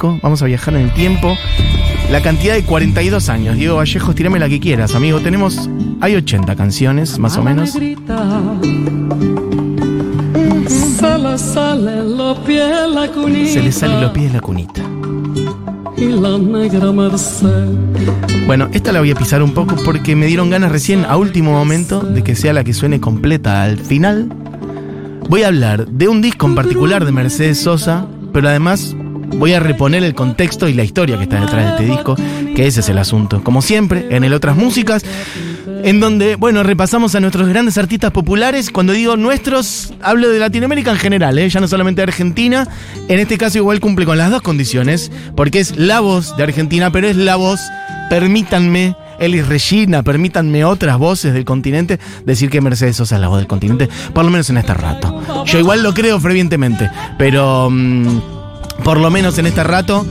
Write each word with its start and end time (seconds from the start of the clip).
Vamos 0.00 0.42
a 0.42 0.46
viajar 0.46 0.74
en 0.74 0.82
el 0.82 0.92
tiempo. 0.92 1.36
La 2.10 2.22
cantidad 2.22 2.54
de 2.54 2.62
42 2.62 3.28
años. 3.28 3.56
Diego 3.56 3.76
Vallejos, 3.76 4.14
tirame 4.14 4.38
la 4.38 4.48
que 4.48 4.60
quieras, 4.60 4.94
amigo. 4.94 5.18
Tenemos. 5.20 5.68
Hay 6.00 6.14
80 6.14 6.54
canciones, 6.54 7.18
más 7.18 7.36
o 7.36 7.42
menos. 7.42 7.70
Se 7.72 7.80
le 11.18 11.38
salen 11.38 12.16
los 12.16 12.38
pies 12.38 12.88
la 12.94 13.08
cunita. 13.08 13.52
Se 13.52 13.62
le 13.62 13.72
salen 13.72 14.00
los 14.00 14.12
pies 14.12 14.32
la 14.32 14.40
cunita. 14.40 14.82
Y 15.96 16.06
la 16.06 16.38
negra 16.38 16.92
Merced. 16.92 17.74
Bueno, 18.46 18.68
esta 18.72 18.92
la 18.92 19.00
voy 19.00 19.10
a 19.10 19.16
pisar 19.16 19.42
un 19.42 19.52
poco 19.52 19.74
porque 19.84 20.14
me 20.14 20.26
dieron 20.26 20.48
ganas 20.48 20.70
recién, 20.70 21.04
a 21.04 21.16
último 21.16 21.50
momento, 21.52 22.00
de 22.00 22.22
que 22.22 22.36
sea 22.36 22.52
la 22.52 22.62
que 22.62 22.72
suene 22.72 23.00
completa 23.00 23.64
al 23.64 23.78
final. 23.78 24.28
Voy 25.28 25.42
a 25.42 25.48
hablar 25.48 25.88
de 25.88 26.08
un 26.08 26.22
disco 26.22 26.46
en 26.46 26.54
particular 26.54 27.04
de 27.04 27.10
Mercedes 27.10 27.58
Sosa, 27.58 28.06
pero 28.32 28.48
además 28.48 28.94
voy 29.36 29.52
a 29.52 29.60
reponer 29.60 30.04
el 30.04 30.14
contexto 30.14 30.68
y 30.68 30.74
la 30.74 30.84
historia 30.84 31.16
que 31.16 31.24
está 31.24 31.40
detrás 31.40 31.64
de 31.64 31.70
este 31.70 31.84
disco, 31.84 32.16
que 32.54 32.66
ese 32.66 32.80
es 32.80 32.88
el 32.88 32.98
asunto. 32.98 33.42
Como 33.42 33.62
siempre, 33.62 34.06
en 34.10 34.24
el 34.24 34.32
Otras 34.32 34.56
Músicas, 34.56 35.04
en 35.84 36.00
donde, 36.00 36.36
bueno, 36.36 36.62
repasamos 36.62 37.14
a 37.14 37.20
nuestros 37.20 37.48
grandes 37.48 37.78
artistas 37.78 38.10
populares. 38.10 38.70
Cuando 38.70 38.92
digo 38.92 39.16
nuestros, 39.16 39.92
hablo 40.02 40.28
de 40.28 40.38
Latinoamérica 40.38 40.90
en 40.90 40.98
general, 40.98 41.38
¿eh? 41.38 41.48
ya 41.48 41.60
no 41.60 41.68
solamente 41.68 42.00
de 42.00 42.04
Argentina. 42.04 42.66
En 43.08 43.18
este 43.18 43.38
caso 43.38 43.58
igual 43.58 43.80
cumple 43.80 44.04
con 44.06 44.18
las 44.18 44.30
dos 44.30 44.42
condiciones, 44.42 45.10
porque 45.36 45.60
es 45.60 45.76
la 45.76 46.00
voz 46.00 46.36
de 46.36 46.42
Argentina, 46.42 46.90
pero 46.90 47.08
es 47.08 47.16
la 47.16 47.36
voz, 47.36 47.60
permítanme, 48.10 48.96
Elis 49.18 49.46
Regina, 49.46 50.02
permítanme 50.02 50.64
otras 50.64 50.98
voces 50.98 51.34
del 51.34 51.44
continente, 51.44 51.98
decir 52.24 52.50
que 52.50 52.60
Mercedes 52.60 52.96
Sosa 52.96 53.16
es 53.16 53.20
la 53.20 53.28
voz 53.28 53.38
del 53.38 53.48
continente, 53.48 53.88
por 54.12 54.24
lo 54.24 54.30
menos 54.30 54.48
en 54.50 54.58
este 54.58 54.74
rato. 54.74 55.44
Yo 55.44 55.58
igual 55.58 55.82
lo 55.82 55.94
creo 55.94 56.18
fervientemente, 56.20 56.90
pero... 57.18 57.68
mm, 57.70 58.37
por 58.88 59.00
lo 59.00 59.10
menos 59.10 59.36
en 59.36 59.44
este 59.44 59.62
rato. 59.64 60.06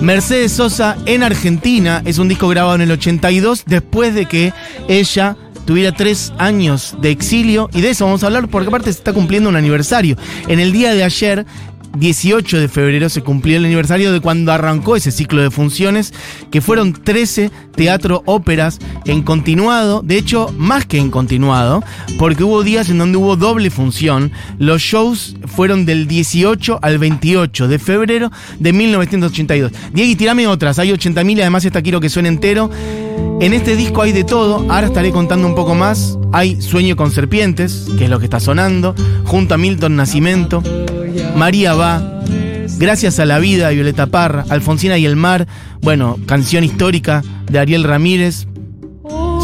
Mercedes 0.00 0.50
Sosa 0.50 0.96
en 1.06 1.22
Argentina 1.22 2.02
es 2.04 2.18
un 2.18 2.26
disco 2.26 2.48
grabado 2.48 2.74
en 2.74 2.80
el 2.80 2.90
82 2.90 3.62
después 3.66 4.16
de 4.16 4.26
que 4.26 4.52
ella 4.88 5.36
tuviera 5.64 5.92
tres 5.92 6.32
años 6.36 6.96
de 7.00 7.12
exilio 7.12 7.70
y 7.72 7.82
de 7.82 7.90
eso 7.90 8.04
vamos 8.04 8.24
a 8.24 8.26
hablar 8.26 8.48
porque 8.48 8.66
aparte 8.66 8.92
se 8.92 8.98
está 8.98 9.12
cumpliendo 9.12 9.48
un 9.48 9.54
aniversario. 9.54 10.16
En 10.48 10.58
el 10.58 10.72
día 10.72 10.92
de 10.92 11.04
ayer 11.04 11.46
18 11.98 12.60
de 12.60 12.68
febrero 12.68 13.08
se 13.08 13.22
cumplió 13.22 13.56
el 13.56 13.64
aniversario 13.64 14.12
de 14.12 14.20
cuando 14.20 14.52
arrancó 14.52 14.96
ese 14.96 15.10
ciclo 15.10 15.42
de 15.42 15.50
funciones, 15.50 16.12
que 16.50 16.60
fueron 16.60 16.92
13 16.92 17.50
teatro 17.74 18.22
óperas 18.26 18.78
en 19.04 19.22
continuado, 19.22 20.02
de 20.02 20.18
hecho 20.18 20.52
más 20.56 20.86
que 20.86 20.98
en 20.98 21.10
continuado, 21.10 21.82
porque 22.18 22.44
hubo 22.44 22.62
días 22.62 22.90
en 22.90 22.98
donde 22.98 23.18
hubo 23.18 23.36
doble 23.36 23.70
función. 23.70 24.32
Los 24.58 24.82
shows 24.82 25.36
fueron 25.44 25.86
del 25.86 26.06
18 26.06 26.80
al 26.82 26.98
28 26.98 27.68
de 27.68 27.78
febrero 27.78 28.30
de 28.58 28.72
1982. 28.72 29.72
Diego, 29.92 30.16
tirame 30.16 30.46
otras, 30.46 30.78
hay 30.78 30.90
80.000 30.90 31.36
y 31.36 31.40
además 31.40 31.64
esta 31.64 31.82
quiero 31.82 32.00
que 32.00 32.08
suene 32.08 32.28
entero. 32.28 32.70
En 33.40 33.52
este 33.52 33.76
disco 33.76 34.02
hay 34.02 34.12
de 34.12 34.24
todo, 34.24 34.66
ahora 34.70 34.86
estaré 34.86 35.12
contando 35.12 35.46
un 35.46 35.54
poco 35.54 35.74
más. 35.74 36.18
Hay 36.32 36.60
Sueño 36.60 36.96
con 36.96 37.10
Serpientes, 37.10 37.86
que 37.98 38.04
es 38.04 38.10
lo 38.10 38.18
que 38.18 38.24
está 38.24 38.40
sonando, 38.40 38.94
junto 39.24 39.54
a 39.54 39.58
Milton 39.58 39.96
Nacimiento. 39.96 40.62
María 41.34 41.74
va, 41.74 42.16
Gracias 42.78 43.18
a 43.20 43.24
la 43.24 43.38
vida, 43.38 43.70
Violeta 43.70 44.06
Parra, 44.06 44.44
Alfonsina 44.50 44.98
y 44.98 45.06
el 45.06 45.16
mar, 45.16 45.46
bueno, 45.80 46.18
canción 46.26 46.62
histórica 46.62 47.22
de 47.50 47.58
Ariel 47.58 47.84
Ramírez. 47.84 48.46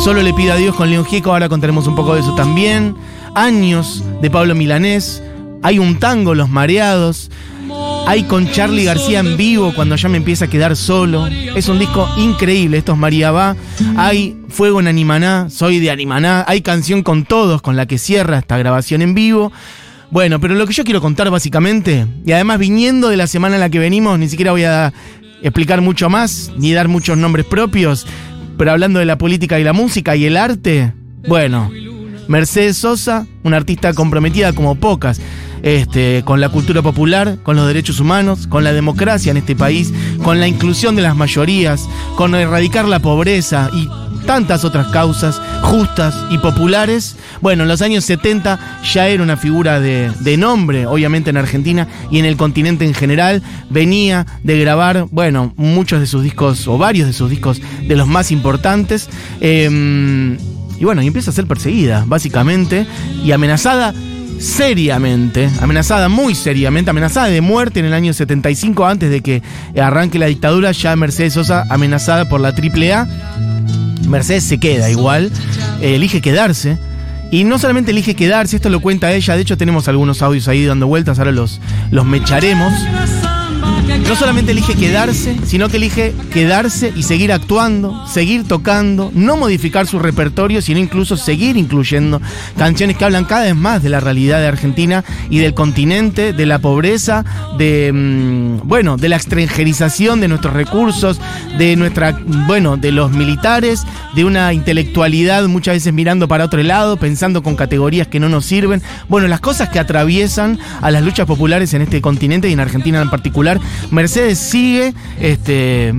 Solo 0.04 0.22
le 0.22 0.34
pido 0.34 0.52
a 0.52 0.56
Dios 0.56 0.74
con 0.74 0.90
León 0.90 1.06
Gieco, 1.06 1.32
ahora 1.32 1.48
contaremos 1.48 1.86
un 1.86 1.94
poco 1.94 2.14
de 2.14 2.20
eso 2.20 2.34
también. 2.34 2.94
Años 3.34 4.04
de 4.20 4.30
Pablo 4.30 4.54
Milanés. 4.54 5.22
Hay 5.62 5.78
un 5.78 5.98
tango, 5.98 6.34
Los 6.34 6.50
Mareados. 6.50 7.30
Hay 8.06 8.24
con 8.24 8.50
Charlie 8.50 8.84
García 8.84 9.20
en 9.20 9.36
vivo 9.38 9.72
cuando 9.74 9.96
ya 9.96 10.10
me 10.10 10.18
empieza 10.18 10.46
a 10.46 10.48
quedar 10.48 10.76
solo. 10.76 11.26
Es 11.26 11.68
un 11.68 11.78
disco 11.78 12.06
increíble, 12.18 12.78
esto 12.78 12.92
es 12.92 12.98
María 12.98 13.30
Va. 13.30 13.56
Hay 13.96 14.36
Fuego 14.48 14.80
en 14.80 14.88
Animaná, 14.88 15.48
soy 15.48 15.78
de 15.78 15.90
Animaná. 15.90 16.44
Hay 16.46 16.60
canción 16.60 17.02
con 17.02 17.24
todos, 17.24 17.62
con 17.62 17.76
la 17.76 17.86
que 17.86 17.96
cierra 17.96 18.38
esta 18.38 18.58
grabación 18.58 19.00
en 19.00 19.14
vivo. 19.14 19.52
Bueno, 20.12 20.40
pero 20.40 20.54
lo 20.54 20.66
que 20.66 20.74
yo 20.74 20.84
quiero 20.84 21.00
contar 21.00 21.30
básicamente, 21.30 22.06
y 22.26 22.32
además 22.32 22.58
viniendo 22.58 23.08
de 23.08 23.16
la 23.16 23.26
semana 23.26 23.54
en 23.54 23.60
la 23.60 23.70
que 23.70 23.78
venimos, 23.78 24.18
ni 24.18 24.28
siquiera 24.28 24.52
voy 24.52 24.64
a 24.64 24.92
explicar 25.40 25.80
mucho 25.80 26.10
más, 26.10 26.52
ni 26.54 26.74
dar 26.74 26.86
muchos 26.86 27.16
nombres 27.16 27.46
propios, 27.46 28.06
pero 28.58 28.72
hablando 28.72 28.98
de 28.98 29.06
la 29.06 29.16
política 29.16 29.58
y 29.58 29.64
la 29.64 29.72
música 29.72 30.14
y 30.14 30.26
el 30.26 30.36
arte, 30.36 30.92
bueno, 31.26 31.70
Mercedes 32.28 32.76
Sosa, 32.76 33.26
una 33.42 33.56
artista 33.56 33.94
comprometida 33.94 34.52
como 34.52 34.74
pocas, 34.74 35.18
este, 35.62 36.22
con 36.24 36.40
la 36.40 36.48
cultura 36.48 36.82
popular, 36.82 37.38
con 37.42 37.56
los 37.56 37.66
derechos 37.66 38.00
humanos, 38.00 38.46
con 38.46 38.64
la 38.64 38.72
democracia 38.72 39.30
en 39.30 39.36
este 39.36 39.56
país, 39.56 39.92
con 40.22 40.40
la 40.40 40.48
inclusión 40.48 40.96
de 40.96 41.02
las 41.02 41.16
mayorías, 41.16 41.88
con 42.16 42.34
erradicar 42.34 42.86
la 42.86 42.98
pobreza 42.98 43.70
y 43.72 43.88
tantas 44.26 44.64
otras 44.64 44.88
causas 44.88 45.40
justas 45.62 46.14
y 46.30 46.38
populares. 46.38 47.16
Bueno, 47.40 47.62
en 47.62 47.68
los 47.68 47.82
años 47.82 48.04
70 48.04 48.82
ya 48.92 49.08
era 49.08 49.22
una 49.22 49.36
figura 49.36 49.80
de, 49.80 50.36
nombre, 50.36 50.86
obviamente 50.86 51.30
en 51.30 51.36
Argentina 51.36 51.88
y 52.10 52.18
en 52.18 52.24
el 52.24 52.36
continente 52.36 52.84
en 52.84 52.94
general. 52.94 53.42
Venía 53.70 54.26
de 54.42 54.58
grabar, 54.58 55.06
bueno, 55.10 55.52
muchos 55.56 56.00
de 56.00 56.06
sus 56.06 56.22
discos, 56.22 56.66
o 56.68 56.78
varios 56.78 57.06
de 57.06 57.12
sus 57.12 57.30
discos, 57.30 57.60
de 57.86 57.96
los 57.96 58.08
más 58.08 58.32
importantes. 58.32 59.08
Eh, 59.40 60.38
y 60.78 60.84
bueno, 60.84 61.02
y 61.02 61.06
empieza 61.06 61.30
a 61.30 61.34
ser 61.34 61.46
perseguida, 61.46 62.04
básicamente, 62.08 62.86
y 63.24 63.30
amenazada 63.30 63.94
seriamente, 64.38 65.48
amenazada 65.60 66.08
muy 66.08 66.34
seriamente, 66.34 66.90
amenazada 66.90 67.28
de 67.28 67.40
muerte 67.40 67.80
en 67.80 67.86
el 67.86 67.94
año 67.94 68.12
75 68.12 68.86
antes 68.86 69.10
de 69.10 69.20
que 69.20 69.42
arranque 69.80 70.18
la 70.18 70.26
dictadura, 70.26 70.72
ya 70.72 70.94
Mercedes 70.96 71.34
Sosa 71.34 71.64
amenazada 71.70 72.28
por 72.28 72.40
la 72.40 72.48
AAA. 72.48 73.06
Mercedes 74.08 74.44
se 74.44 74.58
queda 74.58 74.90
igual, 74.90 75.30
eh, 75.80 75.94
elige 75.94 76.20
quedarse. 76.20 76.78
Y 77.30 77.44
no 77.44 77.58
solamente 77.58 77.92
elige 77.92 78.14
quedarse, 78.14 78.56
esto 78.56 78.68
lo 78.68 78.80
cuenta 78.80 79.12
ella, 79.12 79.34
de 79.34 79.42
hecho 79.42 79.56
tenemos 79.56 79.88
algunos 79.88 80.20
audios 80.20 80.48
ahí 80.48 80.66
dando 80.66 80.86
vueltas, 80.86 81.18
ahora 81.18 81.32
los, 81.32 81.60
los 81.90 82.04
mecharemos. 82.04 82.72
No 84.08 84.16
solamente 84.16 84.52
elige 84.52 84.74
quedarse, 84.74 85.36
sino 85.46 85.68
que 85.68 85.78
elige 85.78 86.14
quedarse 86.32 86.92
y 86.94 87.02
seguir 87.02 87.32
actuando, 87.32 88.06
seguir 88.06 88.46
tocando, 88.46 89.10
no 89.14 89.36
modificar 89.36 89.86
su 89.86 89.98
repertorio, 89.98 90.60
sino 90.60 90.80
incluso 90.80 91.16
seguir 91.16 91.56
incluyendo 91.56 92.20
canciones 92.58 92.98
que 92.98 93.04
hablan 93.06 93.24
cada 93.24 93.44
vez 93.44 93.56
más 93.56 93.82
de 93.82 93.88
la 93.88 94.00
realidad 94.00 94.40
de 94.40 94.48
Argentina 94.48 95.02
y 95.30 95.38
del 95.38 95.54
continente, 95.54 96.32
de 96.34 96.46
la 96.46 96.58
pobreza, 96.58 97.24
de 97.56 97.90
mmm, 97.92 98.68
bueno, 98.68 98.96
de 98.98 99.08
la 99.08 99.16
extranjerización 99.16 100.20
de 100.20 100.28
nuestros 100.28 100.52
recursos, 100.52 101.20
de 101.56 101.76
nuestra, 101.76 102.18
bueno, 102.46 102.76
de 102.76 102.92
los 102.92 103.12
militares, 103.12 103.84
de 104.14 104.24
una 104.24 104.52
intelectualidad 104.52 105.46
muchas 105.48 105.74
veces 105.74 105.92
mirando 105.92 106.28
para 106.28 106.44
otro 106.44 106.62
lado, 106.62 106.98
pensando 106.98 107.42
con 107.42 107.56
categorías 107.56 108.08
que 108.08 108.20
no 108.20 108.28
nos 108.28 108.44
sirven. 108.44 108.82
Bueno, 109.08 109.26
las 109.28 109.40
cosas 109.40 109.70
que 109.70 109.78
atraviesan 109.78 110.58
a 110.82 110.90
las 110.90 111.02
luchas 111.02 111.26
populares 111.26 111.72
en 111.72 111.82
este 111.82 112.02
continente 112.02 112.48
y 112.48 112.52
en 112.52 112.60
Argentina 112.60 113.00
en 113.00 113.08
particular. 113.08 113.58
Mercedes 113.92 114.38
sigue, 114.38 114.94
este, 115.20 115.94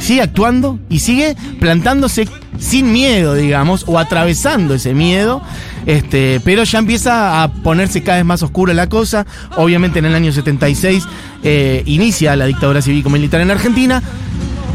sigue 0.00 0.22
actuando 0.22 0.78
y 0.88 1.00
sigue 1.00 1.36
plantándose 1.60 2.26
sin 2.58 2.90
miedo, 2.90 3.34
digamos, 3.34 3.84
o 3.86 3.98
atravesando 3.98 4.74
ese 4.74 4.94
miedo. 4.94 5.42
Este, 5.84 6.40
pero 6.42 6.64
ya 6.64 6.78
empieza 6.78 7.42
a 7.42 7.52
ponerse 7.52 8.02
cada 8.02 8.16
vez 8.16 8.24
más 8.24 8.42
oscura 8.42 8.72
la 8.72 8.88
cosa. 8.88 9.26
Obviamente 9.56 9.98
en 9.98 10.06
el 10.06 10.14
año 10.14 10.32
76 10.32 11.04
eh, 11.42 11.82
inicia 11.84 12.34
la 12.34 12.46
dictadura 12.46 12.80
cívico-militar 12.80 13.42
en 13.42 13.50
Argentina. 13.50 14.02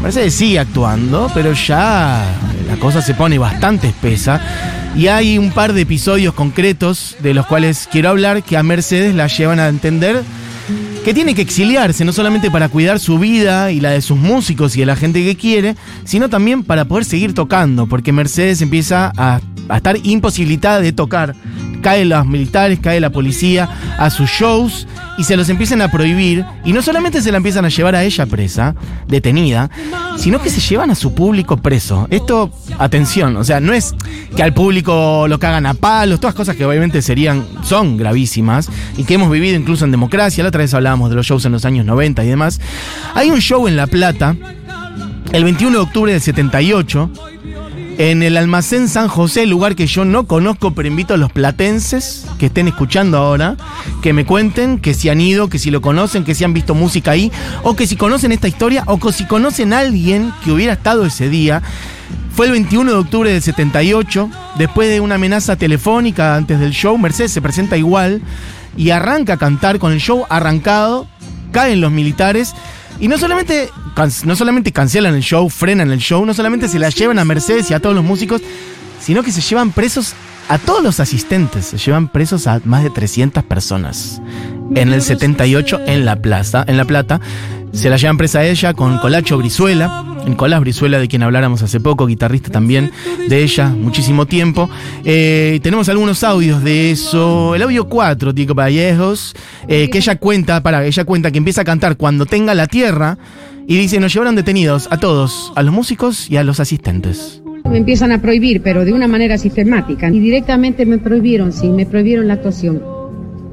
Mercedes 0.00 0.34
sigue 0.34 0.60
actuando, 0.60 1.28
pero 1.34 1.52
ya 1.52 2.24
la 2.68 2.76
cosa 2.76 3.02
se 3.02 3.14
pone 3.14 3.36
bastante 3.38 3.88
espesa. 3.88 4.40
Y 4.94 5.08
hay 5.08 5.38
un 5.38 5.50
par 5.50 5.72
de 5.72 5.82
episodios 5.82 6.34
concretos 6.34 7.16
de 7.20 7.34
los 7.34 7.46
cuales 7.46 7.88
quiero 7.90 8.10
hablar 8.10 8.44
que 8.44 8.56
a 8.56 8.62
Mercedes 8.62 9.14
la 9.14 9.26
llevan 9.26 9.58
a 9.58 9.68
entender 9.68 10.22
que 11.04 11.14
tiene 11.14 11.34
que 11.34 11.42
exiliarse, 11.42 12.04
no 12.04 12.12
solamente 12.12 12.50
para 12.50 12.68
cuidar 12.68 13.00
su 13.00 13.18
vida 13.18 13.72
y 13.72 13.80
la 13.80 13.90
de 13.90 14.02
sus 14.02 14.18
músicos 14.18 14.76
y 14.76 14.80
de 14.80 14.86
la 14.86 14.96
gente 14.96 15.24
que 15.24 15.36
quiere, 15.36 15.76
sino 16.04 16.28
también 16.28 16.62
para 16.62 16.84
poder 16.84 17.04
seguir 17.04 17.34
tocando, 17.34 17.86
porque 17.86 18.12
Mercedes 18.12 18.60
empieza 18.60 19.10
a, 19.16 19.40
a 19.68 19.76
estar 19.76 19.96
imposibilitada 20.02 20.80
de 20.80 20.92
tocar. 20.92 21.34
Caen 21.82 22.08
los 22.08 22.26
militares, 22.26 22.78
cae 22.80 23.00
la 23.00 23.10
policía 23.10 23.68
a 23.98 24.10
sus 24.10 24.28
shows 24.30 24.86
y 25.18 25.24
se 25.24 25.36
los 25.36 25.48
empiezan 25.48 25.82
a 25.82 25.90
prohibir. 25.90 26.44
Y 26.64 26.72
no 26.72 26.82
solamente 26.82 27.22
se 27.22 27.30
la 27.30 27.38
empiezan 27.38 27.64
a 27.64 27.68
llevar 27.68 27.94
a 27.94 28.04
ella 28.04 28.26
presa, 28.26 28.74
detenida, 29.06 29.70
sino 30.16 30.40
que 30.40 30.50
se 30.50 30.60
llevan 30.60 30.90
a 30.90 30.94
su 30.94 31.14
público 31.14 31.56
preso. 31.56 32.06
Esto, 32.10 32.50
atención, 32.78 33.36
o 33.36 33.44
sea, 33.44 33.60
no 33.60 33.72
es 33.72 33.94
que 34.34 34.42
al 34.42 34.54
público 34.54 35.26
lo 35.28 35.38
cagan 35.38 35.66
a 35.66 35.74
palos, 35.74 36.20
todas 36.20 36.34
cosas 36.34 36.56
que 36.56 36.64
obviamente 36.64 37.02
serían, 37.02 37.46
son 37.62 37.96
gravísimas 37.96 38.68
y 38.96 39.04
que 39.04 39.14
hemos 39.14 39.30
vivido 39.30 39.56
incluso 39.56 39.84
en 39.84 39.90
democracia. 39.90 40.42
La 40.42 40.48
otra 40.48 40.60
vez 40.60 40.74
hablábamos 40.74 41.10
de 41.10 41.16
los 41.16 41.26
shows 41.26 41.44
en 41.44 41.52
los 41.52 41.64
años 41.64 41.86
90 41.86 42.24
y 42.24 42.28
demás. 42.28 42.60
Hay 43.14 43.30
un 43.30 43.40
show 43.40 43.66
en 43.68 43.76
La 43.76 43.86
Plata, 43.86 44.36
el 45.32 45.44
21 45.44 45.76
de 45.76 45.82
octubre 45.82 46.12
del 46.12 46.20
78, 46.20 47.10
en 47.98 48.22
el 48.22 48.36
almacén 48.36 48.88
San 48.88 49.08
José, 49.08 49.46
lugar 49.46 49.76
que 49.76 49.86
yo 49.86 50.04
no 50.04 50.26
conozco, 50.26 50.72
pero 50.72 50.88
invito 50.88 51.14
a 51.14 51.16
los 51.16 51.32
platenses 51.32 52.26
que 52.38 52.46
estén 52.46 52.68
escuchando 52.68 53.18
ahora, 53.18 53.56
que 54.02 54.12
me 54.12 54.24
cuenten 54.24 54.78
que 54.78 54.94
si 54.94 55.08
han 55.08 55.20
ido, 55.20 55.48
que 55.48 55.58
si 55.58 55.70
lo 55.70 55.80
conocen, 55.80 56.24
que 56.24 56.34
si 56.34 56.44
han 56.44 56.54
visto 56.54 56.74
música 56.74 57.10
ahí, 57.10 57.30
o 57.62 57.76
que 57.76 57.86
si 57.86 57.96
conocen 57.96 58.32
esta 58.32 58.48
historia, 58.48 58.84
o 58.86 58.98
que 58.98 59.12
si 59.12 59.26
conocen 59.26 59.72
a 59.72 59.80
alguien 59.80 60.32
que 60.44 60.52
hubiera 60.52 60.72
estado 60.74 61.04
ese 61.04 61.28
día. 61.28 61.62
Fue 62.34 62.46
el 62.46 62.52
21 62.52 62.90
de 62.90 62.96
octubre 62.96 63.32
del 63.32 63.42
78, 63.42 64.30
después 64.56 64.88
de 64.88 65.00
una 65.00 65.16
amenaza 65.16 65.56
telefónica 65.56 66.36
antes 66.36 66.58
del 66.58 66.72
show, 66.72 66.96
Mercedes 66.96 67.32
se 67.32 67.42
presenta 67.42 67.76
igual 67.76 68.22
y 68.76 68.90
arranca 68.90 69.34
a 69.34 69.36
cantar 69.36 69.78
con 69.78 69.92
el 69.92 70.00
show 70.00 70.24
arrancado, 70.30 71.06
caen 71.52 71.80
los 71.80 71.92
militares 71.92 72.54
y 73.00 73.08
no 73.08 73.16
solamente, 73.18 73.70
no 74.24 74.36
solamente 74.36 74.72
cancelan 74.72 75.14
el 75.14 75.22
show, 75.22 75.48
frenan 75.48 75.90
el 75.90 76.00
show, 76.00 76.24
no 76.26 76.34
solamente 76.34 76.68
se 76.68 76.78
la 76.78 76.90
llevan 76.90 77.18
a 77.18 77.24
Mercedes 77.24 77.70
y 77.70 77.74
a 77.74 77.80
todos 77.80 77.96
los 77.96 78.04
músicos, 78.04 78.42
sino 79.00 79.22
que 79.22 79.32
se 79.32 79.40
llevan 79.40 79.72
presos 79.72 80.14
a 80.48 80.58
todos 80.58 80.82
los 80.82 81.00
asistentes. 81.00 81.66
Se 81.66 81.78
llevan 81.78 82.08
presos 82.08 82.46
a 82.46 82.60
más 82.64 82.82
de 82.82 82.90
300 82.90 83.42
personas. 83.44 84.20
En 84.74 84.92
el 84.92 85.00
78 85.00 85.80
en 85.86 86.04
La 86.04 86.16
Plaza, 86.16 86.64
en 86.66 86.76
La 86.76 86.84
Plata. 86.84 87.20
Se 87.72 87.88
la 87.88 87.96
llevan 87.96 88.18
presa 88.18 88.40
a 88.40 88.44
ella 88.44 88.74
con 88.74 88.98
Colacho 88.98 89.38
Brizuela, 89.38 90.04
Nicolás 90.26 90.60
Brizuela, 90.60 90.98
de 90.98 91.08
quien 91.08 91.22
habláramos 91.22 91.62
hace 91.62 91.80
poco, 91.80 92.06
guitarrista 92.06 92.50
también 92.50 92.90
de 93.28 93.42
ella, 93.42 93.68
muchísimo 93.68 94.26
tiempo. 94.26 94.68
Eh, 95.04 95.60
tenemos 95.62 95.88
algunos 95.88 96.22
audios 96.24 96.62
de 96.62 96.90
eso. 96.90 97.54
El 97.54 97.62
audio 97.62 97.88
4, 97.88 98.34
Tico 98.34 98.54
Vallejos, 98.54 99.34
eh, 99.68 99.88
que 99.90 99.98
ella 99.98 100.16
cuenta, 100.16 100.62
para, 100.62 100.84
ella 100.84 101.04
cuenta 101.04 101.30
que 101.30 101.38
empieza 101.38 101.62
a 101.62 101.64
cantar 101.64 101.96
cuando 101.96 102.26
tenga 102.26 102.54
la 102.54 102.66
tierra 102.66 103.18
y 103.66 103.76
dice, 103.76 104.00
nos 104.00 104.12
llevaron 104.12 104.34
detenidos 104.36 104.88
a 104.90 104.98
todos, 104.98 105.52
a 105.56 105.62
los 105.62 105.72
músicos 105.72 106.30
y 106.30 106.36
a 106.36 106.44
los 106.44 106.60
asistentes. 106.60 107.42
Me 107.70 107.78
empiezan 107.78 108.12
a 108.12 108.20
prohibir, 108.20 108.62
pero 108.62 108.84
de 108.84 108.92
una 108.92 109.06
manera 109.06 109.38
sistemática. 109.38 110.08
Y 110.08 110.18
directamente 110.18 110.86
me 110.86 110.98
prohibieron, 110.98 111.52
sí, 111.52 111.68
me 111.68 111.86
prohibieron 111.86 112.26
la 112.26 112.34
actuación. 112.34 112.82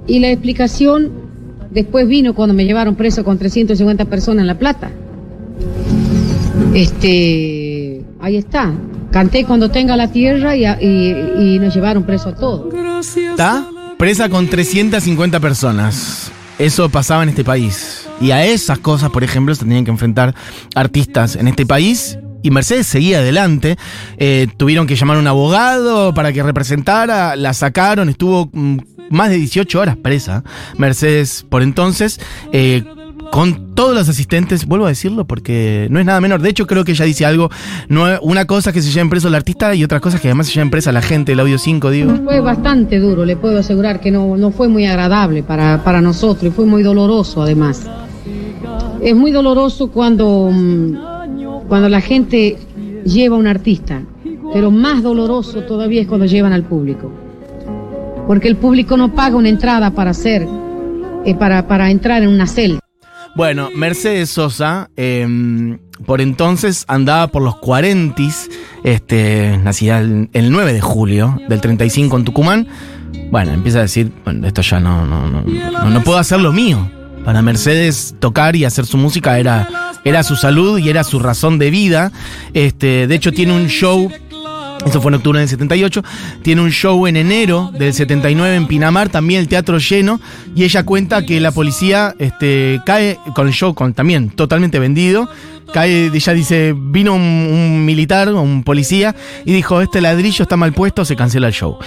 Y 0.07 0.19
la 0.19 0.29
explicación 0.29 1.27
Después 1.71 2.07
vino 2.07 2.33
cuando 2.33 2.53
me 2.53 2.65
llevaron 2.65 2.95
preso 2.95 3.23
con 3.23 3.37
350 3.37 4.05
personas 4.05 4.41
en 4.41 4.47
La 4.47 4.57
Plata. 4.57 4.89
Este, 6.73 8.03
ahí 8.19 8.37
está. 8.37 8.73
Canté 9.11 9.45
cuando 9.45 9.71
tenga 9.71 9.95
la 9.95 10.11
tierra 10.11 10.55
y, 10.55 11.59
nos 11.59 11.73
llevaron 11.73 12.03
preso 12.03 12.29
a 12.29 12.35
todos. 12.35 12.73
¿Está? 13.15 13.67
Presa 13.97 14.29
con 14.29 14.47
350 14.47 15.39
personas. 15.39 16.31
Eso 16.59 16.89
pasaba 16.89 17.23
en 17.23 17.29
este 17.29 17.43
país. 17.43 18.07
Y 18.19 18.31
a 18.31 18.45
esas 18.45 18.79
cosas, 18.79 19.09
por 19.09 19.23
ejemplo, 19.23 19.53
se 19.53 19.63
tenían 19.63 19.85
que 19.85 19.91
enfrentar 19.91 20.35
artistas 20.75 21.35
en 21.35 21.47
este 21.47 21.65
país 21.65 22.17
y 22.43 22.51
Mercedes 22.51 22.87
seguía 22.87 23.19
adelante. 23.19 23.77
Eh, 24.17 24.47
tuvieron 24.57 24.87
que 24.87 24.95
llamar 24.95 25.17
a 25.17 25.19
un 25.19 25.27
abogado 25.27 26.13
para 26.13 26.31
que 26.33 26.43
representara, 26.43 27.35
la 27.35 27.53
sacaron, 27.53 28.09
estuvo 28.09 28.49
mm, 28.53 28.77
más 29.09 29.29
de 29.29 29.37
18 29.37 29.79
horas 29.79 29.97
presa. 29.97 30.43
Mercedes 30.77 31.45
por 31.47 31.61
entonces. 31.61 32.19
Eh, 32.51 32.83
con 33.31 33.75
todos 33.75 33.93
los 33.93 34.09
asistentes, 34.09 34.65
vuelvo 34.65 34.85
a 34.85 34.89
decirlo 34.89 35.25
porque 35.25 35.87
no 35.91 35.99
es 35.99 36.05
nada 36.05 36.19
menor. 36.21 36.41
De 36.41 36.49
hecho, 36.49 36.65
creo 36.67 36.83
que 36.83 36.93
ella 36.93 37.05
dice 37.05 37.25
algo. 37.25 37.49
No, 37.89 38.05
una 38.21 38.45
cosa 38.45 38.71
que 38.71 38.81
se 38.81 38.91
lleven 38.91 39.09
preso 39.09 39.27
el 39.27 39.35
artista 39.35 39.75
y 39.75 39.83
otra 39.83 39.99
cosa 39.99 40.19
que 40.19 40.27
además 40.27 40.47
se 40.47 40.53
lleven 40.53 40.69
presa 40.69 40.91
la 40.91 41.01
gente, 41.01 41.33
el 41.33 41.39
audio 41.39 41.57
5, 41.57 41.89
digo. 41.91 42.15
Fue 42.23 42.39
bastante 42.39 42.99
duro, 42.99 43.25
le 43.25 43.37
puedo 43.37 43.59
asegurar 43.59 43.99
que 43.99 44.11
no, 44.11 44.37
no 44.37 44.51
fue 44.51 44.67
muy 44.67 44.85
agradable 44.85 45.43
para, 45.43 45.83
para 45.83 46.01
nosotros 46.01 46.51
y 46.51 46.55
fue 46.55 46.65
muy 46.65 46.83
doloroso 46.83 47.41
además. 47.41 47.83
Es 49.01 49.15
muy 49.15 49.31
doloroso 49.31 49.91
cuando 49.91 50.49
mm, 50.51 50.95
cuando 51.67 51.89
la 51.89 52.01
gente 52.01 52.57
lleva 53.05 53.35
a 53.35 53.39
un 53.39 53.47
artista, 53.47 54.01
pero 54.53 54.71
más 54.71 55.03
doloroso 55.03 55.63
todavía 55.63 56.01
es 56.01 56.07
cuando 56.07 56.25
llevan 56.25 56.53
al 56.53 56.63
público. 56.63 57.11
Porque 58.25 58.47
el 58.47 58.55
público 58.55 58.97
no 58.97 59.13
paga 59.13 59.35
una 59.35 59.49
entrada 59.49 59.91
para 59.91 60.11
hacer, 60.11 60.47
eh, 61.25 61.35
para, 61.35 61.67
para 61.67 61.91
entrar 61.91 62.23
en 62.23 62.29
una 62.29 62.47
celda. 62.47 62.79
Bueno, 63.37 63.69
Mercedes 63.75 64.31
Sosa, 64.31 64.89
em, 64.95 65.77
por 66.07 66.21
entonces 66.21 66.85
andaba 66.87 67.27
por 67.27 67.43
los 67.43 67.55
40, 67.57 68.23
este, 68.83 69.59
nacida 69.63 69.99
el, 69.99 70.51
9 70.51 70.73
de 70.73 70.81
julio 70.81 71.39
del 71.47 71.61
35 71.61 72.17
en 72.17 72.25
Tucumán. 72.25 72.67
Bueno, 73.29 73.51
empieza 73.51 73.77
a 73.77 73.81
decir, 73.83 74.11
bueno, 74.23 74.47
esto 74.47 74.63
ya 74.63 74.79
no, 74.79 75.05
no, 75.05 75.27
no, 75.27 76.03
puedo 76.03 76.17
hacer 76.17 76.39
lo 76.39 76.51
mío. 76.51 76.89
Para 77.23 77.43
Mercedes 77.43 78.15
tocar 78.19 78.55
y 78.55 78.65
hacer 78.65 78.87
su 78.87 78.97
música 78.97 79.37
era 79.37 79.69
era 80.03 80.23
su 80.23 80.35
salud 80.35 80.79
y 80.79 80.89
era 80.89 81.03
su 81.03 81.19
razón 81.19 81.59
de 81.59 81.69
vida. 81.69 82.11
Este, 82.55 83.05
de 83.05 83.13
hecho, 83.13 83.31
tiene 83.33 83.53
un 83.53 83.67
show 83.67 84.09
eso 84.85 85.01
fue 85.01 85.11
en 85.11 85.15
octubre 85.15 85.39
del 85.39 85.49
78. 85.49 86.03
Tiene 86.41 86.61
un 86.61 86.71
show 86.71 87.07
en 87.07 87.17
enero 87.17 87.71
del 87.77 87.93
79 87.93 88.55
en 88.55 88.67
Pinamar, 88.67 89.09
también 89.09 89.41
el 89.41 89.47
teatro 89.47 89.77
lleno. 89.77 90.19
Y 90.55 90.63
ella 90.63 90.83
cuenta 90.83 91.25
que 91.25 91.39
la 91.39 91.51
policía 91.51 92.15
este, 92.19 92.81
cae 92.85 93.19
con 93.35 93.47
el 93.47 93.53
show 93.53 93.73
con, 93.73 93.93
también 93.93 94.29
totalmente 94.29 94.79
vendido. 94.79 95.29
Cae, 95.73 96.11
ella 96.13 96.33
dice, 96.33 96.73
vino 96.77 97.13
un, 97.13 97.21
un 97.21 97.85
militar, 97.85 98.33
un 98.33 98.63
policía, 98.63 99.15
y 99.45 99.51
dijo, 99.51 99.81
este 99.81 99.99
ladrillo 99.99 100.43
está 100.43 100.55
mal 100.55 100.73
puesto, 100.73 101.03
se 101.03 101.15
cancela 101.15 101.47
el 101.47 101.53
show. 101.53 101.77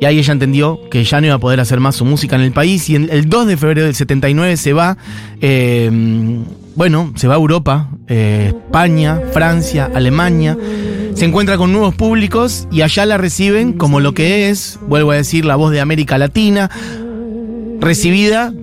Y 0.00 0.04
ahí 0.04 0.18
ella 0.18 0.32
entendió 0.32 0.78
que 0.90 1.02
ya 1.02 1.20
no 1.20 1.26
iba 1.26 1.36
a 1.36 1.40
poder 1.40 1.58
hacer 1.58 1.80
más 1.80 1.96
su 1.96 2.04
música 2.04 2.36
en 2.36 2.42
el 2.42 2.52
país. 2.52 2.88
Y 2.88 2.94
el 2.94 3.28
2 3.28 3.46
de 3.48 3.56
febrero 3.56 3.86
del 3.86 3.94
79 3.94 4.56
se 4.56 4.72
va, 4.72 4.96
eh, 5.40 5.90
bueno, 6.76 7.12
se 7.16 7.26
va 7.26 7.34
a 7.34 7.36
Europa, 7.36 7.88
eh, 8.06 8.52
España, 8.54 9.20
Francia, 9.32 9.90
Alemania. 9.92 10.56
Se 11.18 11.24
encuentra 11.24 11.56
con 11.56 11.72
nuevos 11.72 11.96
públicos 11.96 12.68
y 12.70 12.82
allá 12.82 13.04
la 13.04 13.18
reciben 13.18 13.72
como 13.72 13.98
lo 13.98 14.14
que 14.14 14.50
es, 14.50 14.78
vuelvo 14.82 15.10
a 15.10 15.16
decir, 15.16 15.44
la 15.44 15.56
voz 15.56 15.72
de 15.72 15.80
América 15.80 16.16
Latina, 16.16 16.70
recibida 17.80 18.54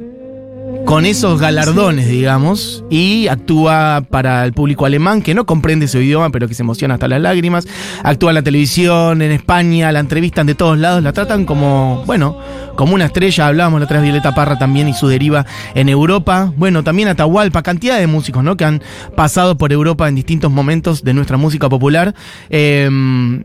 con 0.85 1.05
esos 1.07 1.39
galardones, 1.41 2.07
digamos, 2.07 2.83
y 2.91 3.27
actúa 3.27 4.03
para 4.07 4.45
el 4.45 4.53
público 4.53 4.85
alemán 4.85 5.23
que 5.23 5.33
no 5.33 5.45
comprende 5.45 5.87
su 5.87 5.99
idioma, 5.99 6.29
pero 6.29 6.47
que 6.47 6.53
se 6.53 6.61
emociona 6.61 6.93
hasta 6.93 7.07
las 7.07 7.19
lágrimas. 7.19 7.67
Actúa 8.03 8.29
en 8.29 8.35
la 8.35 8.43
televisión, 8.43 9.21
en 9.23 9.31
España, 9.31 9.91
la 9.91 9.99
entrevistan 9.99 10.45
de 10.45 10.53
todos 10.53 10.77
lados, 10.77 11.01
la 11.01 11.11
tratan 11.11 11.45
como, 11.45 12.03
bueno, 12.05 12.37
como 12.75 12.93
una 12.93 13.05
estrella. 13.05 13.47
Hablábamos 13.47 13.79
la 13.79 13.85
otra 13.85 13.97
vez 13.97 14.03
Violeta 14.03 14.35
Parra 14.35 14.59
también 14.59 14.87
y 14.87 14.93
su 14.93 15.07
deriva 15.07 15.45
en 15.73 15.89
Europa. 15.89 16.53
Bueno, 16.55 16.83
también 16.83 17.07
Atahualpa, 17.07 17.63
cantidad 17.63 17.97
de 17.97 18.05
músicos, 18.05 18.43
¿no? 18.43 18.55
Que 18.55 18.65
han 18.65 18.83
pasado 19.15 19.57
por 19.57 19.73
Europa 19.73 20.07
en 20.07 20.13
distintos 20.13 20.51
momentos 20.51 21.03
de 21.03 21.15
nuestra 21.15 21.37
música 21.37 21.67
popular. 21.67 22.13
Em, 22.49 23.43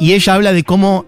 y 0.00 0.14
ella 0.14 0.34
habla 0.34 0.52
de 0.52 0.64
cómo 0.64 1.04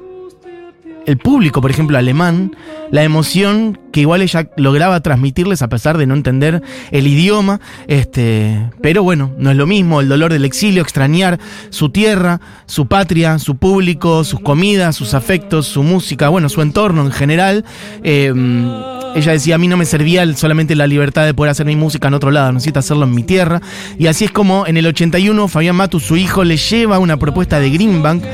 el 1.07 1.19
público, 1.19 1.61
por 1.61 1.71
ejemplo, 1.71 1.99
alemán, 1.99 2.57
la 2.91 3.03
emoción 3.03 3.79
que 3.93 4.01
igual 4.01 4.23
ella 4.23 4.49
lograba 4.57 5.01
transmitirles 5.01 5.63
a 5.63 5.69
pesar 5.69 5.99
de 5.99 6.07
no 6.07 6.15
entender 6.15 6.63
el 6.91 7.07
idioma, 7.07 7.61
este, 7.87 8.71
pero 8.81 9.03
bueno, 9.03 9.33
no 9.39 9.51
es 9.51 9.57
lo 9.57 9.67
mismo, 9.67 10.01
el 10.01 10.09
dolor 10.09 10.33
del 10.33 10.45
exilio, 10.45 10.83
extrañar 10.83 11.39
su 11.71 11.91
tierra, 11.91 12.41
su 12.67 12.87
patria, 12.87 13.39
su 13.39 13.57
público, 13.57 14.25
sus 14.25 14.41
comidas, 14.41 14.97
sus 14.97 15.15
afectos, 15.15 15.67
su 15.67 15.83
música, 15.83 16.29
bueno, 16.29 16.49
su 16.49 16.63
entorno 16.63 17.03
en 17.03 17.13
general. 17.13 17.65
Em, 18.03 18.71
ella 19.15 19.33
decía, 19.33 19.57
a 19.57 19.59
mí 19.59 19.69
no 19.69 19.77
me 19.77 19.85
servía 19.85 20.25
solamente 20.35 20.75
la 20.75 20.87
libertad 20.87 21.27
de 21.27 21.35
poder 21.35 21.51
hacer 21.51 21.67
mi 21.67 21.77
música 21.77 22.09
en 22.09 22.15
otro 22.15 22.31
lado, 22.31 22.53
necesito 22.53 22.79
hacerlo 22.79 23.05
en 23.05 23.15
mi 23.15 23.23
tierra. 23.23 23.61
Y 23.99 24.07
así 24.07 24.25
es 24.25 24.31
como 24.31 24.67
en 24.67 24.79
el 24.79 24.87
81 24.87 25.49
Fabián 25.49 25.77
Matu, 25.77 26.01
su 26.01 26.17
hijo, 26.17 26.45
le 26.45 26.57
lleva 26.57 26.99
una 26.99 27.19
propuesta 27.19 27.61
de 27.61 27.71
Greenbank 27.71 28.25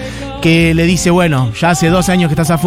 que 0.40 0.75
le 0.75 0.87
dice, 0.87 1.10
bueno, 1.10 1.52
ya 1.60 1.70
hace 1.70 1.88
dos 1.88 2.08
años 2.08 2.28
que 2.28 2.34
estás 2.34 2.50
afuera, 2.50 2.57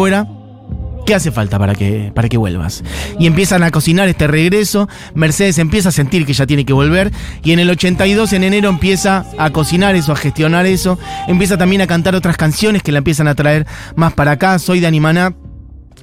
¿Qué 1.04 1.14
hace 1.14 1.32
falta 1.32 1.58
para 1.58 1.74
que, 1.74 2.12
para 2.14 2.28
que 2.28 2.36
vuelvas? 2.36 2.84
Y 3.18 3.26
empiezan 3.26 3.62
a 3.62 3.70
cocinar 3.70 4.08
este 4.08 4.26
regreso. 4.26 4.88
Mercedes 5.14 5.58
empieza 5.58 5.88
a 5.88 5.92
sentir 5.92 6.24
que 6.24 6.32
ya 6.32 6.46
tiene 6.46 6.64
que 6.64 6.72
volver. 6.72 7.10
Y 7.42 7.52
en 7.52 7.58
el 7.58 7.68
82, 7.70 8.32
en 8.32 8.44
enero, 8.44 8.68
empieza 8.68 9.26
a 9.36 9.50
cocinar 9.50 9.96
eso, 9.96 10.12
a 10.12 10.16
gestionar 10.16 10.64
eso. 10.66 10.98
Empieza 11.26 11.58
también 11.58 11.82
a 11.82 11.86
cantar 11.86 12.14
otras 12.14 12.36
canciones 12.36 12.82
que 12.82 12.92
la 12.92 12.98
empiezan 12.98 13.26
a 13.26 13.34
traer 13.34 13.66
más 13.96 14.12
para 14.12 14.32
acá. 14.32 14.58
Soy 14.58 14.78
de 14.80 14.86
Animaná 14.86 15.34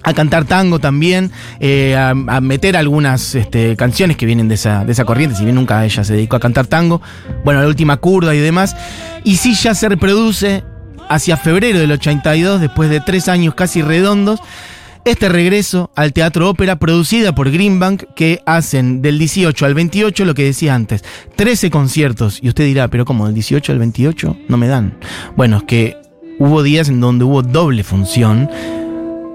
a 0.04 0.14
cantar 0.14 0.46
tango 0.46 0.80
también, 0.80 1.32
eh, 1.60 1.96
a, 1.96 2.14
meter 2.14 2.78
algunas 2.78 3.36
este, 3.36 3.76
canciones 3.76 4.16
que 4.16 4.26
vienen 4.26 4.48
de 4.48 4.56
esa, 4.56 4.86
de 4.86 4.94
esa 4.94 5.04
corriente, 5.04 5.36
si 5.36 5.44
bien 5.44 5.56
nunca 5.56 5.84
ella 5.84 6.06
se 6.06 6.14
dedicó 6.14 6.38
a 6.38 6.40
cantar 6.40 6.68
tango, 6.68 7.02
bueno, 7.44 7.62
la 7.62 7.68
última 7.68 7.98
curda 7.98 8.34
y 8.34 8.40
demás, 8.40 8.78
y 9.26 9.36
sí 9.36 9.56
ya 9.56 9.76
se 9.76 9.90
reproduce 9.90 10.64
hacia 11.10 11.38
febrero 11.38 11.80
del 11.80 11.92
82, 11.92 12.62
después 12.62 12.90
de 12.90 13.02
tres 13.02 13.28
años 13.28 13.56
casi 13.56 13.82
redondos, 13.82 14.40
este 15.06 15.30
regreso 15.30 15.92
al 15.96 16.14
teatro 16.14 16.50
ópera 16.50 16.78
producida 16.78 17.34
por 17.34 17.50
Greenbank 17.52 18.04
que 18.16 18.42
hacen 18.46 19.02
del 19.02 19.18
18 19.18 19.66
al 19.66 19.74
28 19.74 20.26
lo 20.26 20.36
que 20.36 20.44
decía 20.44 20.76
antes, 20.76 21.04
13 21.36 21.72
conciertos. 21.72 22.40
Y 22.42 22.50
usted 22.50 22.66
dirá, 22.66 22.88
pero 22.90 23.06
¿cómo 23.06 23.26
del 23.26 23.34
18 23.34 23.72
al 23.72 23.80
28 23.80 24.38
no 24.48 24.58
me 24.58 24.68
dan? 24.68 24.98
Bueno, 25.36 25.58
es 25.58 25.64
que 25.64 25.98
hubo 26.38 26.64
días 26.64 26.90
en 26.90 27.00
donde 27.00 27.26
hubo 27.26 27.42
doble 27.42 27.84
función, 27.84 28.50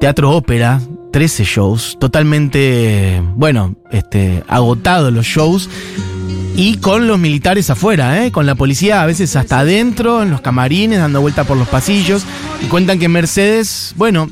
teatro 0.00 0.30
ópera, 0.30 0.80
13 1.12 1.44
shows, 1.44 1.96
totalmente, 1.98 3.22
bueno, 3.34 3.74
este, 3.90 4.42
agotados 4.48 5.12
los 5.12 5.26
shows 5.26 5.68
y 6.56 6.76
con 6.76 7.08
los 7.08 7.18
militares 7.18 7.68
afuera, 7.70 8.24
¿eh? 8.24 8.30
con 8.30 8.46
la 8.46 8.54
policía 8.54 9.02
a 9.02 9.06
veces 9.06 9.34
hasta 9.34 9.60
adentro, 9.60 10.22
en 10.22 10.30
los 10.30 10.40
camarines, 10.40 11.00
dando 11.00 11.20
vuelta 11.20 11.44
por 11.44 11.56
los 11.56 11.68
pasillos. 11.68 12.24
Y 12.62 12.66
cuentan 12.66 12.98
que 13.00 13.08
Mercedes, 13.08 13.92
bueno, 13.96 14.30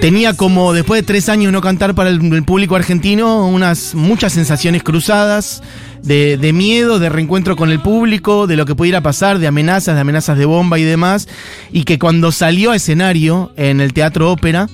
tenía 0.00 0.34
como 0.34 0.72
después 0.72 1.02
de 1.02 1.06
tres 1.06 1.28
años 1.28 1.52
no 1.52 1.60
cantar 1.60 1.96
para 1.96 2.10
el, 2.10 2.44
público 2.44 2.76
argentino 2.76 3.46
unas 3.48 3.94
muchas 3.96 4.34
sensaciones 4.34 4.84
cruzadas 4.84 5.62
de, 6.02 6.36
de, 6.36 6.52
miedo, 6.52 7.00
de 7.00 7.08
reencuentro 7.08 7.56
con 7.56 7.72
el 7.72 7.80
público, 7.80 8.46
de 8.46 8.56
lo 8.56 8.66
que 8.66 8.76
pudiera 8.76 9.00
pasar, 9.00 9.40
de 9.40 9.48
amenazas, 9.48 9.96
de 9.96 10.00
amenazas 10.00 10.38
de 10.38 10.44
bomba 10.44 10.78
y 10.78 10.84
demás, 10.84 11.26
y 11.72 11.82
que 11.82 11.98
cuando 11.98 12.30
salió 12.30 12.70
a 12.70 12.76
escenario 12.76 13.52
en 13.56 13.80
el 13.80 13.92
Teatro 13.92 14.30
Ópera, 14.30 14.68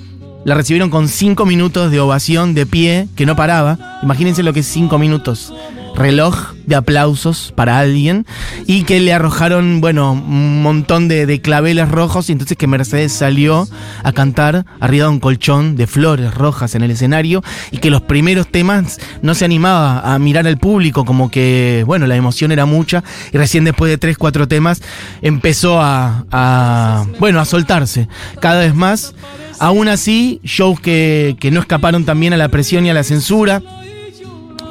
la 0.44 0.54
recibieron 0.54 0.90
con 0.90 1.08
cinco 1.08 1.46
minutos 1.46 1.90
de 1.90 2.00
ovación 2.00 2.54
de 2.54 2.66
pie, 2.66 3.08
que 3.14 3.26
no 3.26 3.36
paraba. 3.36 4.00
Imagínense 4.02 4.42
lo 4.42 4.52
que 4.52 4.60
es 4.60 4.66
cinco 4.66 4.98
minutos. 4.98 5.54
Reloj 5.94 6.54
de 6.66 6.74
aplausos 6.74 7.52
para 7.54 7.78
alguien. 7.78 8.26
Y 8.66 8.82
que 8.82 8.98
le 8.98 9.12
arrojaron, 9.12 9.80
bueno, 9.80 10.12
un 10.12 10.62
montón 10.62 11.06
de, 11.06 11.26
de, 11.26 11.40
claveles 11.40 11.88
rojos. 11.88 12.28
Y 12.28 12.32
entonces 12.32 12.56
que 12.56 12.66
Mercedes 12.66 13.12
salió 13.12 13.68
a 14.02 14.12
cantar 14.12 14.66
arriba 14.80 15.04
de 15.04 15.12
un 15.12 15.20
colchón 15.20 15.76
de 15.76 15.86
flores 15.86 16.34
rojas 16.34 16.74
en 16.74 16.82
el 16.82 16.90
escenario. 16.90 17.44
Y 17.70 17.78
que 17.78 17.90
los 17.90 18.02
primeros 18.02 18.48
temas 18.48 18.98
no 19.20 19.34
se 19.34 19.44
animaba 19.44 20.00
a 20.00 20.18
mirar 20.18 20.48
al 20.48 20.58
público 20.58 21.04
como 21.04 21.30
que, 21.30 21.84
bueno, 21.86 22.08
la 22.08 22.16
emoción 22.16 22.50
era 22.50 22.66
mucha. 22.66 23.04
Y 23.32 23.38
recién 23.38 23.62
después 23.62 23.90
de 23.90 23.98
tres, 23.98 24.18
cuatro 24.18 24.48
temas 24.48 24.82
empezó 25.20 25.80
a, 25.80 26.24
a 26.32 27.06
bueno, 27.20 27.38
a 27.38 27.44
soltarse. 27.44 28.08
Cada 28.40 28.60
vez 28.60 28.74
más. 28.74 29.14
Aún 29.62 29.86
así, 29.86 30.40
shows 30.42 30.80
que, 30.80 31.36
que 31.38 31.52
no 31.52 31.60
escaparon 31.60 32.04
también 32.04 32.32
a 32.32 32.36
la 32.36 32.48
presión 32.48 32.84
y 32.84 32.90
a 32.90 32.94
la 32.94 33.04
censura 33.04 33.62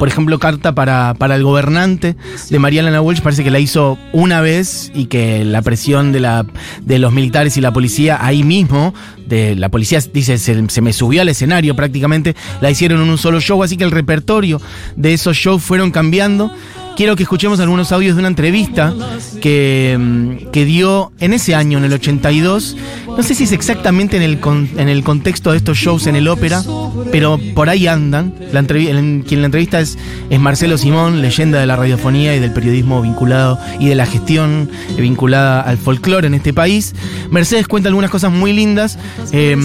por 0.01 0.07
ejemplo, 0.07 0.39
carta 0.39 0.73
para, 0.73 1.13
para 1.13 1.35
el 1.35 1.43
gobernante 1.43 2.15
de 2.49 2.57
María 2.57 2.81
Elena 2.81 3.01
Walsh, 3.01 3.21
parece 3.21 3.43
que 3.43 3.51
la 3.51 3.59
hizo 3.59 3.99
una 4.13 4.41
vez 4.41 4.91
y 4.95 5.05
que 5.05 5.45
la 5.45 5.61
presión 5.61 6.11
de, 6.11 6.19
la, 6.19 6.43
de 6.81 6.97
los 6.97 7.13
militares 7.13 7.55
y 7.57 7.61
la 7.61 7.71
policía 7.71 8.17
ahí 8.19 8.41
mismo, 8.41 8.95
de 9.27 9.55
la 9.55 9.69
policía 9.69 9.99
dice, 10.11 10.39
se, 10.39 10.67
se, 10.69 10.81
me 10.81 10.91
subió 10.91 11.21
al 11.21 11.29
escenario 11.29 11.75
prácticamente, 11.75 12.35
la 12.61 12.71
hicieron 12.71 12.99
en 12.99 13.11
un 13.11 13.19
solo 13.19 13.39
show, 13.39 13.61
así 13.61 13.77
que 13.77 13.83
el 13.83 13.91
repertorio 13.91 14.59
de 14.95 15.13
esos 15.13 15.37
shows 15.37 15.61
fueron 15.61 15.91
cambiando. 15.91 16.51
Quiero 16.95 17.15
que 17.15 17.23
escuchemos 17.23 17.59
algunos 17.59 17.91
audios 17.91 18.15
de 18.15 18.19
una 18.19 18.27
entrevista 18.27 18.93
que, 19.41 20.47
que 20.51 20.65
dio 20.65 21.11
en 21.19 21.33
ese 21.33 21.55
año, 21.55 21.77
en 21.77 21.85
el 21.85 21.93
82. 21.93 22.77
No 23.07 23.23
sé 23.23 23.33
si 23.33 23.45
es 23.45 23.51
exactamente 23.51 24.17
en 24.17 24.23
el, 24.23 24.39
con, 24.39 24.69
en 24.77 24.89
el 24.89 25.03
contexto 25.03 25.51
de 25.51 25.57
estos 25.57 25.77
shows 25.77 26.07
en 26.07 26.15
el 26.15 26.27
ópera, 26.27 26.63
pero 27.11 27.39
por 27.53 27.69
ahí 27.69 27.87
andan. 27.87 28.33
La 28.51 28.63
quien 28.63 29.41
la 29.41 29.45
entrevista 29.45 29.79
es, 29.79 29.97
Marcelo 30.39 30.77
Simón, 30.77 31.21
leyenda 31.21 31.59
de 31.59 31.65
la 31.65 31.75
radiofonía 31.75 32.35
y 32.35 32.39
del 32.39 32.51
periodismo 32.51 33.01
vinculado 33.01 33.59
y 33.79 33.87
de 33.87 33.95
la 33.95 34.05
gestión 34.05 34.69
vinculada 34.97 35.61
al 35.61 35.77
folclore 35.77 36.27
en 36.27 36.33
este 36.33 36.53
país. 36.53 36.93
Mercedes 37.29 37.67
cuenta 37.67 37.89
algunas 37.89 38.09
cosas 38.09 38.31
muy 38.31 38.53
lindas, 38.53 38.97
eh, 39.31 39.55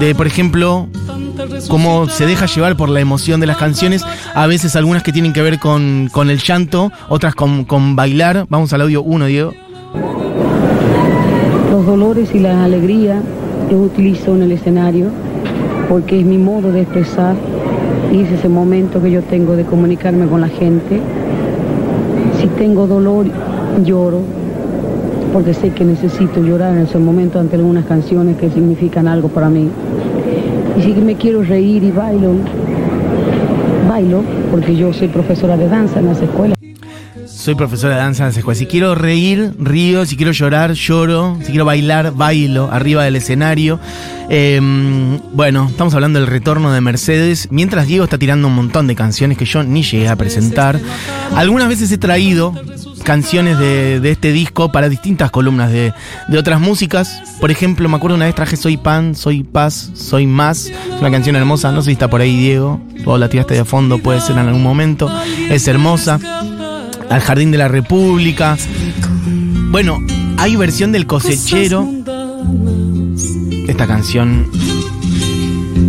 de 0.00 0.14
por 0.14 0.26
ejemplo, 0.26 0.88
cómo 1.68 2.08
se 2.08 2.26
deja 2.26 2.46
llevar 2.46 2.76
por 2.76 2.88
la 2.88 3.00
emoción 3.00 3.40
de 3.40 3.46
las 3.46 3.56
canciones, 3.56 4.04
a 4.34 4.46
veces 4.46 4.76
algunas 4.76 5.02
que 5.02 5.12
tienen 5.12 5.32
que 5.32 5.42
ver 5.42 5.58
con, 5.58 6.08
con 6.12 6.30
el 6.30 6.38
llanto, 6.38 6.90
otras 7.08 7.34
con, 7.34 7.64
con 7.64 7.96
bailar. 7.96 8.46
Vamos 8.48 8.72
al 8.72 8.82
audio 8.82 9.02
1, 9.02 9.26
Diego. 9.26 9.54
Los 11.70 11.86
dolores 11.86 12.30
y 12.34 12.38
las 12.38 12.56
alegrías 12.56 13.22
yo 13.70 13.78
utilizo 13.78 14.34
en 14.34 14.42
el 14.42 14.52
escenario 14.52 15.10
porque 15.88 16.20
es 16.20 16.26
mi 16.26 16.38
modo 16.38 16.72
de 16.72 16.82
expresar 16.82 17.34
y 18.12 18.20
es 18.20 18.30
ese 18.30 18.48
momento 18.48 19.02
que 19.02 19.10
yo 19.10 19.22
tengo 19.22 19.56
de 19.56 19.64
comunicarme 19.64 20.26
con 20.26 20.40
la 20.40 20.48
gente. 20.48 21.00
Si 22.40 22.46
tengo 22.48 22.86
dolor, 22.86 23.26
lloro 23.84 24.20
porque 25.32 25.52
sé 25.52 25.70
que 25.70 25.84
necesito 25.84 26.40
llorar 26.40 26.76
en 26.76 26.82
ese 26.82 26.98
momento 26.98 27.40
ante 27.40 27.56
algunas 27.56 27.84
canciones 27.86 28.36
que 28.36 28.50
significan 28.50 29.08
algo 29.08 29.28
para 29.28 29.48
mí. 29.48 29.68
Y 30.78 30.82
si 30.82 30.92
me 30.94 31.16
quiero 31.16 31.42
reír 31.42 31.82
y 31.82 31.90
bailo, 31.90 32.34
bailo, 33.88 34.22
porque 34.52 34.76
yo 34.76 34.92
soy 34.92 35.08
profesora 35.08 35.56
de 35.56 35.68
danza 35.68 35.98
en 35.98 36.06
las 36.06 36.22
escuelas. 36.22 36.63
Soy 37.44 37.56
profesora 37.56 37.96
de 37.96 38.00
danza 38.00 38.22
en 38.22 38.28
las 38.30 38.38
escuelas. 38.38 38.58
Si 38.58 38.64
quiero 38.64 38.94
reír, 38.94 39.52
río. 39.58 40.06
Si 40.06 40.16
quiero 40.16 40.32
llorar, 40.32 40.72
lloro. 40.72 41.36
Si 41.42 41.48
quiero 41.48 41.66
bailar, 41.66 42.14
bailo 42.14 42.70
arriba 42.72 43.04
del 43.04 43.16
escenario. 43.16 43.78
Eh, 44.30 44.58
bueno, 45.34 45.66
estamos 45.68 45.92
hablando 45.92 46.20
del 46.20 46.26
retorno 46.26 46.72
de 46.72 46.80
Mercedes. 46.80 47.48
Mientras 47.50 47.86
Diego 47.86 48.04
está 48.04 48.16
tirando 48.16 48.48
un 48.48 48.54
montón 48.54 48.86
de 48.86 48.94
canciones 48.94 49.36
que 49.36 49.44
yo 49.44 49.62
ni 49.62 49.82
llegué 49.82 50.08
a 50.08 50.16
presentar. 50.16 50.80
Algunas 51.36 51.68
veces 51.68 51.92
he 51.92 51.98
traído 51.98 52.54
canciones 53.02 53.58
de, 53.58 54.00
este 54.10 54.32
disco 54.32 54.72
para 54.72 54.88
distintas 54.88 55.30
columnas 55.30 55.70
de, 55.70 55.92
de, 56.28 56.38
otras 56.38 56.58
músicas. 56.60 57.36
Por 57.42 57.50
ejemplo, 57.50 57.86
me 57.90 57.96
acuerdo 57.96 58.16
una 58.16 58.24
vez 58.24 58.34
traje 58.34 58.56
Soy 58.56 58.78
Pan, 58.78 59.14
Soy 59.14 59.42
Paz, 59.42 59.90
Soy 59.92 60.26
Más. 60.26 60.68
Es 60.68 60.98
una 60.98 61.10
canción 61.10 61.36
hermosa, 61.36 61.72
no 61.72 61.82
sé 61.82 61.90
si 61.90 61.92
está 61.92 62.08
por 62.08 62.22
ahí 62.22 62.38
Diego. 62.38 62.80
O 63.04 63.18
la 63.18 63.28
tiraste 63.28 63.52
de 63.52 63.66
fondo, 63.66 63.98
puede 63.98 64.22
ser 64.22 64.38
en 64.38 64.46
algún 64.46 64.62
momento. 64.62 65.14
Es 65.50 65.68
hermosa. 65.68 66.18
Al 67.10 67.20
Jardín 67.20 67.50
de 67.50 67.58
la 67.58 67.68
República. 67.68 68.56
Bueno, 69.70 69.98
hay 70.38 70.56
versión 70.56 70.92
del 70.92 71.06
cosechero. 71.06 71.88
Esta 73.68 73.86
canción 73.86 74.50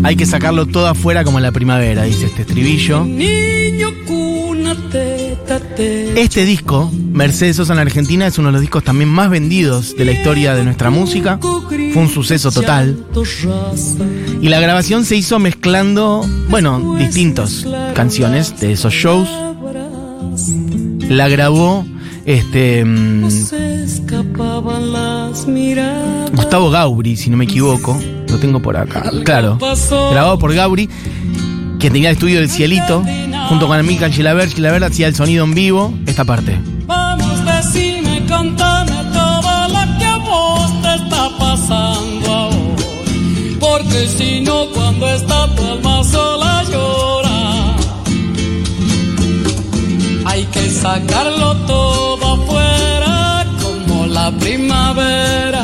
hay 0.03 0.15
que 0.15 0.25
sacarlo 0.25 0.67
todo 0.67 0.87
afuera 0.87 1.23
como 1.23 1.39
en 1.39 1.43
la 1.43 1.51
primavera, 1.51 2.03
dice 2.03 2.27
este 2.27 2.43
estribillo. 2.43 3.05
Este 6.15 6.45
disco, 6.45 6.91
Mercedes 7.11 7.55
Sosa 7.55 7.73
en 7.73 7.79
Argentina, 7.79 8.27
es 8.27 8.37
uno 8.37 8.49
de 8.49 8.51
los 8.53 8.61
discos 8.61 8.83
también 8.83 9.09
más 9.09 9.29
vendidos 9.29 9.95
de 9.97 10.05
la 10.05 10.11
historia 10.11 10.53
de 10.53 10.63
nuestra 10.63 10.89
música. 10.89 11.39
Fue 11.41 12.01
un 12.01 12.09
suceso 12.09 12.51
total. 12.51 13.03
Y 14.41 14.49
la 14.49 14.59
grabación 14.59 15.05
se 15.05 15.15
hizo 15.15 15.39
mezclando, 15.39 16.23
bueno, 16.49 16.95
distintas 16.97 17.65
canciones 17.95 18.59
de 18.59 18.73
esos 18.73 18.93
shows. 18.93 19.27
La 21.09 21.27
grabó 21.27 21.85
este 22.25 22.83
Gustavo 26.33 26.69
Gauri, 26.69 27.15
si 27.15 27.29
no 27.29 27.37
me 27.37 27.45
equivoco. 27.45 27.99
Lo 28.27 28.37
tengo 28.39 28.59
por 28.59 28.75
acá. 28.75 29.11
Claro. 29.23 29.57
Grabado 30.11 30.39
por 30.39 30.53
Gauri, 30.53 30.89
que 31.79 31.89
tenía 31.89 32.09
el 32.09 32.15
estudio 32.15 32.39
del 32.39 32.49
Cielito 32.49 33.03
junto 33.49 33.67
con 33.67 33.77
Amica 33.77 34.09
Gilabert. 34.09 34.53
Gilabert 34.53 34.85
hacía 34.85 35.07
el 35.07 35.15
sonido 35.15 35.45
en 35.45 35.53
vivo, 35.53 35.93
esta 36.07 36.25
parte. 36.25 36.59
Vamos, 36.87 37.45
decime, 37.45 38.25
contame 38.27 38.95
todo 39.13 39.67
lo 39.67 39.97
que 39.99 40.05
a 40.05 40.17
vos 40.17 40.81
te 40.81 40.95
está 40.95 41.29
pasando 41.37 42.33
ahora. 42.33 42.57
Porque 43.59 44.07
si 44.07 44.41
no, 44.41 44.65
cuando 44.73 45.07
está 45.13 45.47
tu 45.55 45.81
sacarlo 50.85 51.55
todo 51.65 52.25
afuera 52.35 53.45
como 53.61 54.05
la 54.05 54.29
primavera. 54.43 55.63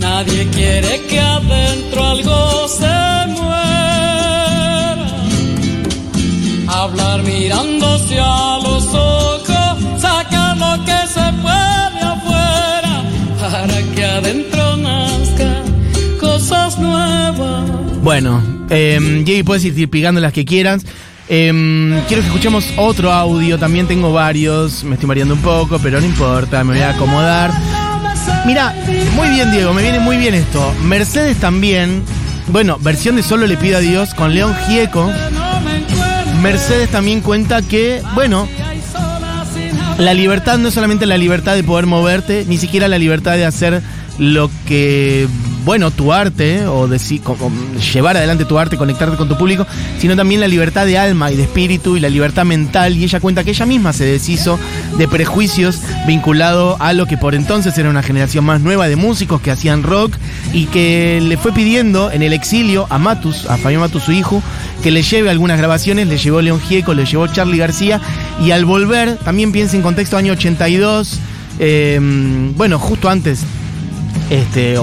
Nadie 0.00 0.48
quiere 0.56 0.92
que 1.08 1.20
adentro 1.20 1.98
algo 2.04 2.68
se 2.68 3.04
hablar 6.82 7.22
mirándose 7.22 8.18
a 8.20 8.58
los 8.66 8.84
ojos, 8.94 9.74
sacar 10.06 10.56
lo 10.64 10.72
que 10.88 10.98
se 11.16 11.26
puede 11.44 12.00
afuera, 12.14 12.94
para 13.40 13.78
que 13.94 14.04
adentro 14.04 14.76
nazca 14.76 15.50
cosas 16.20 16.78
nuevas. 16.78 17.70
Bueno, 18.02 18.42
eh, 18.70 19.42
puedes 19.46 19.64
ir 19.64 19.88
pegando 19.88 20.20
las 20.20 20.32
que 20.32 20.44
quieras. 20.44 20.84
Eh, 21.28 22.02
quiero 22.06 22.22
que 22.22 22.28
escuchemos 22.28 22.66
otro 22.76 23.10
audio, 23.12 23.58
también 23.58 23.86
tengo 23.86 24.12
varios, 24.12 24.84
me 24.84 24.94
estoy 24.94 25.08
mareando 25.08 25.34
un 25.34 25.40
poco, 25.40 25.78
pero 25.78 26.00
no 26.00 26.06
importa, 26.06 26.62
me 26.64 26.74
voy 26.74 26.82
a 26.82 26.90
acomodar. 26.90 27.50
Mira, 28.46 28.74
muy 29.16 29.30
bien 29.30 29.50
Diego, 29.50 29.72
me 29.72 29.82
viene 29.82 30.00
muy 30.00 30.16
bien 30.18 30.34
esto. 30.34 30.74
Mercedes 30.84 31.38
también, 31.38 32.02
bueno, 32.48 32.78
versión 32.78 33.16
de 33.16 33.22
Solo 33.22 33.46
le 33.46 33.56
pido 33.56 33.78
a 33.78 33.80
Dios 33.80 34.12
con 34.14 34.34
León 34.34 34.54
Gieco. 34.66 35.10
Mercedes 36.42 36.90
también 36.90 37.22
cuenta 37.22 37.62
que, 37.62 38.02
bueno, 38.14 38.46
la 39.98 40.12
libertad 40.12 40.58
no 40.58 40.68
es 40.68 40.74
solamente 40.74 41.06
la 41.06 41.16
libertad 41.16 41.54
de 41.54 41.64
poder 41.64 41.86
moverte, 41.86 42.44
ni 42.46 42.58
siquiera 42.58 42.86
la 42.86 42.98
libertad 42.98 43.34
de 43.34 43.46
hacer 43.46 43.82
lo 44.18 44.50
que 44.66 45.26
bueno, 45.64 45.90
tu 45.90 46.12
arte 46.12 46.66
o, 46.66 46.86
deci- 46.88 47.20
co- 47.22 47.36
o 47.40 47.50
llevar 47.80 48.16
adelante 48.16 48.44
tu 48.44 48.58
arte, 48.58 48.76
conectarte 48.76 49.16
con 49.16 49.28
tu 49.28 49.36
público, 49.38 49.66
sino 49.98 50.14
también 50.16 50.40
la 50.40 50.48
libertad 50.48 50.84
de 50.86 50.98
alma 50.98 51.30
y 51.32 51.36
de 51.36 51.44
espíritu 51.44 51.96
y 51.96 52.00
la 52.00 52.08
libertad 52.08 52.44
mental. 52.44 52.96
Y 52.96 53.04
ella 53.04 53.20
cuenta 53.20 53.44
que 53.44 53.50
ella 53.50 53.66
misma 53.66 53.92
se 53.92 54.04
deshizo 54.04 54.58
de 54.98 55.08
prejuicios 55.08 55.78
vinculado 56.06 56.76
a 56.80 56.92
lo 56.92 57.06
que 57.06 57.16
por 57.16 57.34
entonces 57.34 57.76
era 57.78 57.88
una 57.90 58.02
generación 58.02 58.44
más 58.44 58.60
nueva 58.60 58.88
de 58.88 58.96
músicos 58.96 59.40
que 59.40 59.50
hacían 59.50 59.82
rock 59.82 60.14
y 60.52 60.66
que 60.66 61.20
le 61.22 61.36
fue 61.36 61.52
pidiendo 61.52 62.10
en 62.12 62.22
el 62.22 62.32
exilio 62.32 62.86
a 62.90 62.98
Matus, 62.98 63.46
a 63.46 63.56
Fabián 63.56 63.80
Matus, 63.80 64.02
su 64.04 64.12
hijo, 64.12 64.42
que 64.82 64.90
le 64.90 65.02
lleve 65.02 65.30
algunas 65.30 65.58
grabaciones, 65.58 66.06
le 66.08 66.18
llevó 66.18 66.42
León 66.42 66.60
Gieco, 66.60 66.92
le 66.94 67.06
llevó 67.06 67.26
Charlie 67.26 67.58
García 67.58 68.00
y 68.44 68.50
al 68.50 68.64
volver, 68.64 69.16
también 69.18 69.50
piensa 69.52 69.76
en 69.76 69.82
contexto 69.82 70.16
año 70.16 70.34
82, 70.34 71.18
eh, 71.58 71.98
bueno, 72.56 72.78
justo 72.78 73.08
antes 73.08 73.40
este, 74.30 74.76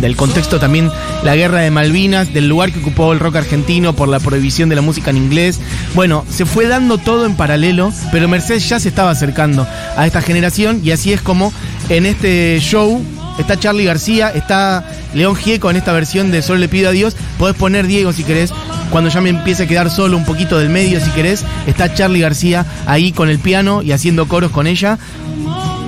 del 0.00 0.16
contexto 0.16 0.58
también 0.58 0.90
la 1.22 1.36
guerra 1.36 1.60
de 1.60 1.70
Malvinas, 1.70 2.32
del 2.32 2.48
lugar 2.48 2.72
que 2.72 2.80
ocupó 2.80 3.12
el 3.12 3.20
rock 3.20 3.36
argentino 3.36 3.94
por 3.94 4.08
la 4.08 4.20
prohibición 4.20 4.68
de 4.68 4.76
la 4.76 4.82
música 4.82 5.10
en 5.10 5.16
inglés. 5.16 5.60
Bueno, 5.94 6.24
se 6.30 6.44
fue 6.44 6.66
dando 6.66 6.98
todo 6.98 7.26
en 7.26 7.36
paralelo, 7.36 7.92
pero 8.12 8.28
Mercedes 8.28 8.68
ya 8.68 8.78
se 8.80 8.88
estaba 8.88 9.10
acercando 9.10 9.66
a 9.96 10.06
esta 10.06 10.20
generación 10.22 10.80
y 10.84 10.90
así 10.90 11.12
es 11.12 11.20
como 11.20 11.52
en 11.88 12.06
este 12.06 12.58
show 12.60 13.02
está 13.38 13.58
Charlie 13.58 13.84
García, 13.84 14.30
está 14.30 14.84
León 15.14 15.36
Gieco 15.36 15.70
en 15.70 15.76
esta 15.76 15.92
versión 15.92 16.30
de 16.30 16.42
Solo 16.42 16.60
le 16.60 16.68
pido 16.68 16.88
a 16.88 16.92
Dios. 16.92 17.16
Podés 17.38 17.56
poner 17.56 17.86
Diego 17.86 18.12
si 18.12 18.24
querés. 18.24 18.52
Cuando 18.90 19.10
ya 19.10 19.20
me 19.20 19.30
empiece 19.30 19.64
a 19.64 19.66
quedar 19.66 19.90
solo 19.90 20.16
un 20.16 20.24
poquito 20.24 20.58
del 20.58 20.68
medio, 20.68 21.00
si 21.00 21.10
querés, 21.10 21.44
está 21.66 21.92
Charlie 21.94 22.20
García 22.20 22.64
ahí 22.86 23.12
con 23.12 23.28
el 23.28 23.38
piano 23.38 23.82
y 23.82 23.92
haciendo 23.92 24.28
coros 24.28 24.52
con 24.52 24.66
ella 24.66 24.98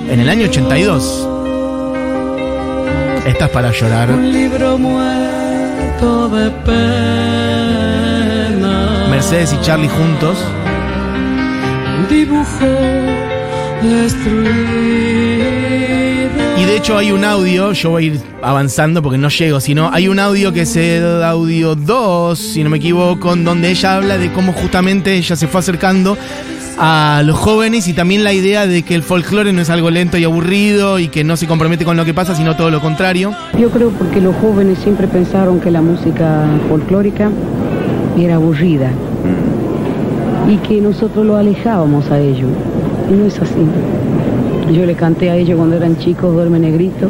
en 0.09 0.19
el 0.19 0.29
año 0.29 0.47
82. 0.47 1.36
Estás 3.27 3.49
para 3.49 3.71
llorar. 3.73 4.09
Un 4.09 4.31
libro 4.31 4.77
muerto 4.77 6.29
de 6.29 6.49
pena. 6.65 6.77
Mercedes 9.09 9.51
y 9.51 9.59
Charlie 9.59 9.89
juntos. 9.89 10.37
Un 11.99 12.07
dibujo 12.07 12.65
destruido. 13.83 14.47
Y 16.57 16.63
de 16.63 16.77
hecho 16.77 16.97
hay 16.97 17.11
un 17.11 17.25
audio, 17.25 17.73
yo 17.73 17.89
voy 17.89 18.03
a 18.03 18.07
ir 18.07 18.21
avanzando 18.41 19.03
porque 19.03 19.17
no 19.17 19.27
llego, 19.27 19.59
sino 19.59 19.91
hay 19.91 20.07
un 20.07 20.19
audio 20.19 20.53
que 20.53 20.61
es 20.61 20.77
el 20.77 21.21
audio 21.21 21.75
2, 21.75 22.39
si 22.39 22.63
no 22.63 22.69
me 22.69 22.77
equivoco, 22.77 23.33
en 23.33 23.43
donde 23.43 23.71
ella 23.71 23.97
habla 23.97 24.17
de 24.17 24.31
cómo 24.31 24.53
justamente 24.53 25.15
ella 25.15 25.35
se 25.35 25.47
fue 25.47 25.59
acercando 25.59 26.17
a 26.77 27.23
los 27.25 27.37
jóvenes 27.37 27.87
y 27.87 27.93
también 27.93 28.23
la 28.23 28.33
idea 28.33 28.67
de 28.67 28.83
que 28.83 28.95
el 28.95 29.03
folclore 29.03 29.51
no 29.51 29.61
es 29.61 29.69
algo 29.69 29.89
lento 29.89 30.17
y 30.17 30.23
aburrido 30.23 30.99
y 30.99 31.07
que 31.07 31.23
no 31.23 31.35
se 31.35 31.47
compromete 31.47 31.85
con 31.85 31.97
lo 31.97 32.05
que 32.05 32.13
pasa, 32.13 32.35
sino 32.35 32.55
todo 32.55 32.69
lo 32.69 32.81
contrario. 32.81 33.33
Yo 33.59 33.69
creo 33.69 33.89
porque 33.89 34.21
los 34.21 34.35
jóvenes 34.35 34.77
siempre 34.79 35.07
pensaron 35.07 35.59
que 35.59 35.71
la 35.71 35.81
música 35.81 36.45
folclórica 36.69 37.31
era 38.17 38.35
aburrida 38.35 38.91
y 40.47 40.57
que 40.57 40.79
nosotros 40.81 41.25
lo 41.25 41.35
alejábamos 41.35 42.09
a 42.11 42.19
ellos. 42.19 42.49
Y 43.09 43.13
no 43.13 43.25
es 43.25 43.39
así. 43.39 43.65
Yo 44.71 44.85
le 44.85 44.95
canté 44.95 45.29
a 45.29 45.35
ellos 45.35 45.57
cuando 45.57 45.77
eran 45.77 45.97
chicos, 45.97 46.33
Duerme 46.33 46.59
Negrito. 46.59 47.09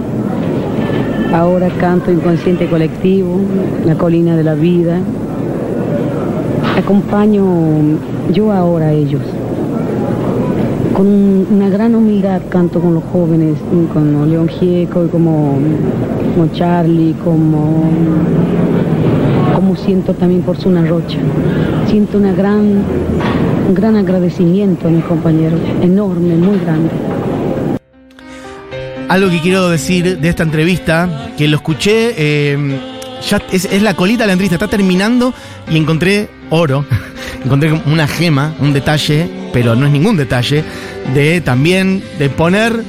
Ahora 1.33 1.69
canto 1.69 2.11
Inconsciente 2.11 2.67
Colectivo, 2.67 3.41
La 3.85 3.95
Colina 3.95 4.37
de 4.37 4.43
la 4.43 4.53
Vida. 4.53 4.99
Acompaño 6.77 7.43
yo 8.31 8.51
ahora 8.51 8.87
a 8.87 8.93
ellos. 8.93 9.21
Con 10.97 11.05
un- 11.07 11.47
una 11.51 11.69
gran 11.69 11.93
humildad 11.93 12.41
canto 12.49 12.79
con 12.81 12.95
los 12.95 13.03
jóvenes, 13.13 13.55
como 13.93 14.25
León 14.25 14.47
Gieco, 14.49 15.07
como, 15.09 15.59
como 16.33 16.47
Charlie, 16.53 17.13
como, 17.23 17.83
como 19.53 19.75
siento 19.75 20.15
también 20.15 20.41
por 20.41 20.57
Zuna 20.57 20.83
Rocha. 20.83 21.19
Siento 21.87 22.17
una 22.17 22.33
gran, 22.33 22.81
un 23.67 23.73
gran 23.75 23.95
agradecimiento 23.95 24.87
a 24.87 24.91
mis 24.91 25.03
compañeros, 25.05 25.59
enorme, 25.83 26.33
muy 26.35 26.57
grande. 26.59 26.89
Algo 29.07 29.29
que 29.29 29.39
quiero 29.39 29.69
decir 29.69 30.17
de 30.19 30.27
esta 30.29 30.41
entrevista, 30.41 31.29
que 31.37 31.47
lo 31.47 31.57
escuché, 31.57 32.13
eh, 32.17 32.57
ya 33.29 33.39
es, 33.51 33.65
es 33.65 33.81
la 33.83 33.93
colita 33.93 34.23
de 34.23 34.27
la 34.27 34.33
entrevista, 34.33 34.55
está 34.55 34.67
terminando 34.67 35.31
y 35.69 35.77
encontré 35.77 36.27
oro, 36.49 36.85
encontré 37.47 37.71
una 37.71 38.07
gema, 38.07 38.53
un 38.59 38.73
detalle, 38.73 39.29
pero 39.53 39.75
no 39.75 39.85
es 39.85 39.91
ningún 39.91 40.17
detalle, 40.17 40.63
de 41.13 41.41
también 41.41 42.03
de 42.19 42.29
poner 42.29 42.83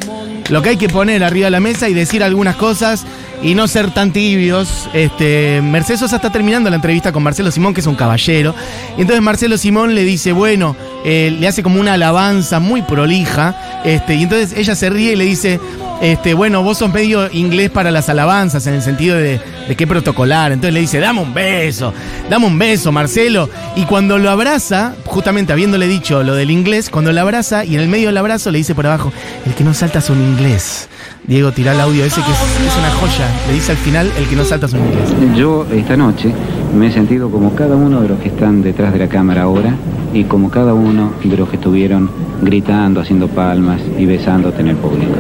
lo 0.51 0.63
que 0.63 0.71
hay 0.71 0.77
que 0.77 0.89
poner 0.89 1.25
arriba 1.25 1.47
de 1.47 1.51
la 1.51 1.61
mesa 1.61 1.89
y 1.89 1.95
decir 1.95 2.23
algunas 2.23 2.57
cosas 2.57 3.05
y 3.43 3.55
no 3.55 3.69
ser 3.69 3.93
tan 3.93 4.13
tibios. 4.13 4.89
Este, 4.93 5.61
Mercedes 5.63 6.01
Sosa 6.01 6.17
está 6.17 6.31
terminando 6.31 6.71
la 6.71 6.77
entrevista 6.77 7.13
con 7.13 7.23
Marcelo 7.23 7.51
Simón, 7.51 7.75
que 7.75 7.81
es 7.81 7.87
un 7.87 7.95
caballero. 7.95 8.55
Y 8.97 9.03
entonces 9.03 9.23
Marcelo 9.23 9.57
Simón 9.59 9.95
le 9.95 10.05
dice, 10.05 10.33
bueno, 10.33 10.75
eh, 11.05 11.37
le 11.39 11.47
hace 11.47 11.63
como 11.63 11.81
una 11.81 11.95
alabanza 11.95 12.59
muy 12.61 12.83
prolija. 12.83 13.83
Este, 13.85 14.15
y 14.17 14.25
entonces 14.25 14.57
ella 14.57 14.75
se 14.75 14.91
ríe 14.91 15.13
y 15.13 15.17
le 15.17 15.25
dice, 15.25 15.61
este, 16.01 16.35
bueno, 16.35 16.63
vos 16.63 16.79
sos 16.79 16.93
medio 16.93 17.29
inglés 17.33 17.71
para 17.71 17.91
las 17.91 18.09
alabanzas, 18.09 18.67
en 18.67 18.75
el 18.75 18.83
sentido 18.83 19.17
de, 19.17 19.41
qué 19.77 19.87
protocolar. 19.87 20.53
Entonces 20.53 20.75
le 20.75 20.81
dice, 20.81 21.01
dame 21.01 21.21
un 21.21 21.35
beso, 21.35 21.93
dame 22.31 22.47
un 22.47 22.59
beso, 22.59 22.93
Marcelo. 22.93 23.49
Y 23.77 23.83
cuando 23.83 24.19
lo 24.19 24.31
abraza, 24.31 24.95
justamente 25.05 25.53
habiéndole 25.53 25.89
dicho 25.89 26.23
lo 26.23 26.35
del 26.35 26.51
inglés, 26.51 26.91
cuando 26.91 27.13
lo 27.13 27.21
abraza 27.21 27.65
y 27.65 27.75
en 27.75 27.81
el 27.81 27.89
medio 27.89 28.09
del 28.09 28.17
abrazo 28.17 28.51
le 28.51 28.59
dice 28.59 28.75
por 28.75 28.87
abajo, 28.87 29.13
el 29.45 29.55
que 29.55 29.65
no 29.65 29.75
salta 29.75 29.99
es 29.99 30.11
un 30.11 30.21
inglés. 30.21 30.89
Diego, 31.27 31.53
tirá 31.53 31.73
el 31.73 31.81
audio 31.81 32.05
ese 32.05 32.23
que 32.23 32.31
es, 32.31 32.39
es 32.39 32.77
una 32.79 32.91
joya. 32.91 33.27
Le 33.49 33.55
dice 33.55 33.73
al 33.73 33.79
final, 33.79 34.11
el 34.17 34.27
que 34.29 34.37
no 34.37 34.45
salta 34.45 34.67
es 34.67 34.73
un 34.73 34.81
inglés. 34.81 35.37
Yo 35.37 35.67
esta 35.73 35.97
noche 35.97 36.33
me 36.75 36.87
he 36.87 36.93
sentido 36.93 37.31
como 37.31 37.55
cada 37.55 37.77
uno 37.77 38.01
de 38.01 38.09
los 38.09 38.21
que 38.21 38.29
están 38.29 38.63
detrás 38.63 38.93
de 38.93 39.01
la 39.01 39.09
cámara 39.09 39.43
ahora 39.43 39.75
y 40.15 40.25
como 40.25 40.51
cada 40.51 40.75
uno 40.75 41.13
de 41.23 41.37
los 41.37 41.49
que 41.49 41.57
estuvieron 41.57 42.11
gritando, 42.43 43.01
haciendo 43.01 43.29
palmas 43.29 43.81
y 43.99 44.07
besándote 44.07 44.61
en 44.61 44.69
el 44.69 44.77
público. 44.77 45.15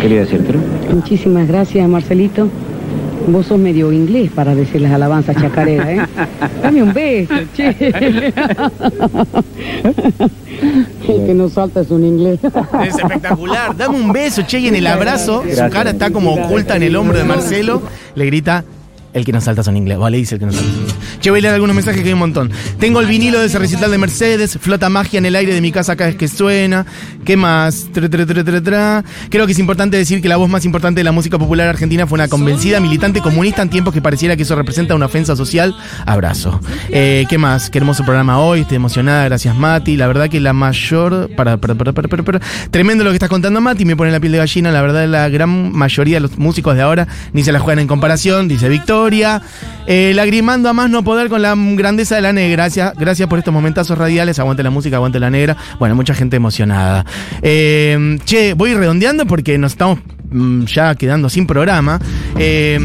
Quería 0.00 0.20
decírtelo. 0.20 0.60
Muchísimas 0.92 1.48
gracias, 1.48 1.88
Marcelito. 1.88 2.48
Vos 3.26 3.46
sos 3.46 3.58
medio 3.58 3.92
inglés 3.92 4.30
para 4.34 4.54
decir 4.54 4.80
las 4.80 4.92
alabanzas 4.92 5.36
chacareras, 5.36 5.88
¿eh? 5.88 6.00
Dame 6.62 6.82
un 6.82 6.94
beso, 6.94 7.34
che. 7.54 7.68
El 11.08 11.26
que 11.26 11.34
no 11.34 11.48
salta 11.48 11.80
es 11.80 11.90
un 11.90 12.04
inglés. 12.04 12.40
Es 12.86 12.96
espectacular. 12.96 13.76
Dame 13.76 13.96
un 13.96 14.12
beso, 14.12 14.42
che, 14.46 14.60
y 14.60 14.68
en 14.68 14.76
el 14.76 14.86
abrazo, 14.86 15.42
su 15.42 15.70
cara 15.70 15.90
está 15.90 16.10
como 16.10 16.32
oculta 16.34 16.76
en 16.76 16.84
el 16.84 16.96
hombro 16.96 17.18
de 17.18 17.24
Marcelo. 17.24 17.82
Le 18.14 18.24
grita, 18.26 18.64
el 19.12 19.24
que 19.24 19.32
no 19.32 19.40
salta 19.40 19.62
son 19.62 19.76
inglés. 19.76 19.98
O 20.00 20.08
le 20.08 20.18
dice 20.18 20.34
el 20.34 20.40
que 20.40 20.46
no 20.46 20.52
salta. 20.52 20.68
Che, 21.20 21.30
voy 21.30 21.40
a 21.40 21.42
leer 21.42 21.54
algunos 21.54 21.74
mensajes 21.74 22.02
que 22.02 22.08
hay 22.08 22.12
un 22.12 22.20
montón. 22.20 22.50
Tengo 22.78 23.00
el 23.00 23.06
vinilo 23.06 23.40
de 23.40 23.46
ese 23.46 23.58
recital 23.58 23.90
de 23.90 23.98
Mercedes, 23.98 24.58
flota 24.60 24.88
magia 24.88 25.18
en 25.18 25.26
el 25.26 25.34
aire 25.34 25.54
de 25.54 25.60
mi 25.60 25.72
casa 25.72 25.96
cada 25.96 26.10
vez 26.10 26.16
que 26.16 26.28
suena. 26.28 26.86
¿Qué 27.24 27.36
más? 27.36 27.88
Tra, 27.92 28.08
tra, 28.08 28.24
tra. 28.62 29.04
Creo 29.30 29.46
que 29.46 29.52
es 29.52 29.58
importante 29.58 29.96
decir 29.96 30.20
que 30.20 30.28
la 30.28 30.36
voz 30.36 30.48
más 30.48 30.64
importante 30.64 31.00
de 31.00 31.04
la 31.04 31.12
música 31.12 31.38
popular 31.38 31.68
argentina 31.68 32.06
fue 32.06 32.16
una 32.16 32.28
convencida 32.28 32.80
militante 32.80 33.20
comunista 33.20 33.62
en 33.62 33.70
tiempos 33.70 33.92
que 33.92 34.00
pareciera 34.00 34.36
que 34.36 34.42
eso 34.42 34.54
representa 34.54 34.94
una 34.94 35.06
ofensa 35.06 35.36
social. 35.36 35.74
Abrazo. 36.06 36.60
Eh, 36.90 37.26
¿Qué 37.28 37.38
más? 37.38 37.70
Qué 37.70 37.78
hermoso 37.78 38.04
programa 38.04 38.38
hoy, 38.38 38.60
estoy 38.60 38.76
emocionada, 38.76 39.24
gracias 39.24 39.56
Mati. 39.56 39.96
La 39.96 40.06
verdad 40.06 40.28
que 40.28 40.40
la 40.40 40.52
mayor. 40.52 41.30
Para, 41.36 41.56
para, 41.56 41.74
para, 41.74 41.92
para, 41.92 42.08
para. 42.08 42.40
Tremendo 42.70 43.04
lo 43.04 43.10
que 43.10 43.16
estás 43.16 43.28
contando, 43.28 43.60
Mati, 43.60 43.84
me 43.84 43.96
pone 43.96 44.10
la 44.10 44.20
piel 44.20 44.32
de 44.32 44.38
gallina. 44.38 44.70
La 44.70 44.82
verdad, 44.82 45.06
la 45.08 45.28
gran 45.28 45.72
mayoría 45.72 46.16
de 46.16 46.20
los 46.20 46.38
músicos 46.38 46.74
de 46.76 46.82
ahora 46.82 47.08
ni 47.32 47.42
se 47.42 47.52
la 47.52 47.60
juegan 47.60 47.80
en 47.80 47.88
comparación, 47.88 48.48
dice 48.48 48.68
Eh, 49.86 50.12
lagrimando 50.14 50.68
a 50.68 50.72
más 50.72 50.90
no 50.90 51.02
poder 51.02 51.28
con 51.28 51.40
la 51.40 51.54
grandeza 51.56 52.16
de 52.16 52.20
la 52.20 52.32
negra. 52.32 52.64
Gracias, 52.64 52.92
gracias 52.96 53.28
por 53.28 53.38
estos 53.38 53.54
momentazos 53.54 53.96
radiales. 53.96 54.38
Aguante 54.38 54.62
la 54.62 54.70
música, 54.70 54.96
aguante 54.96 55.18
la 55.18 55.30
negra. 55.30 55.56
Bueno, 55.78 55.94
mucha 55.94 56.14
gente 56.14 56.36
emocionada. 56.36 57.06
Eh, 57.42 58.18
che, 58.26 58.54
voy 58.54 58.74
redondeando 58.74 59.26
porque 59.26 59.56
nos 59.58 59.72
estamos 59.72 60.00
ya 60.66 60.94
quedando 60.94 61.28
sin 61.28 61.46
programa. 61.46 61.98
Eh, 62.38 62.78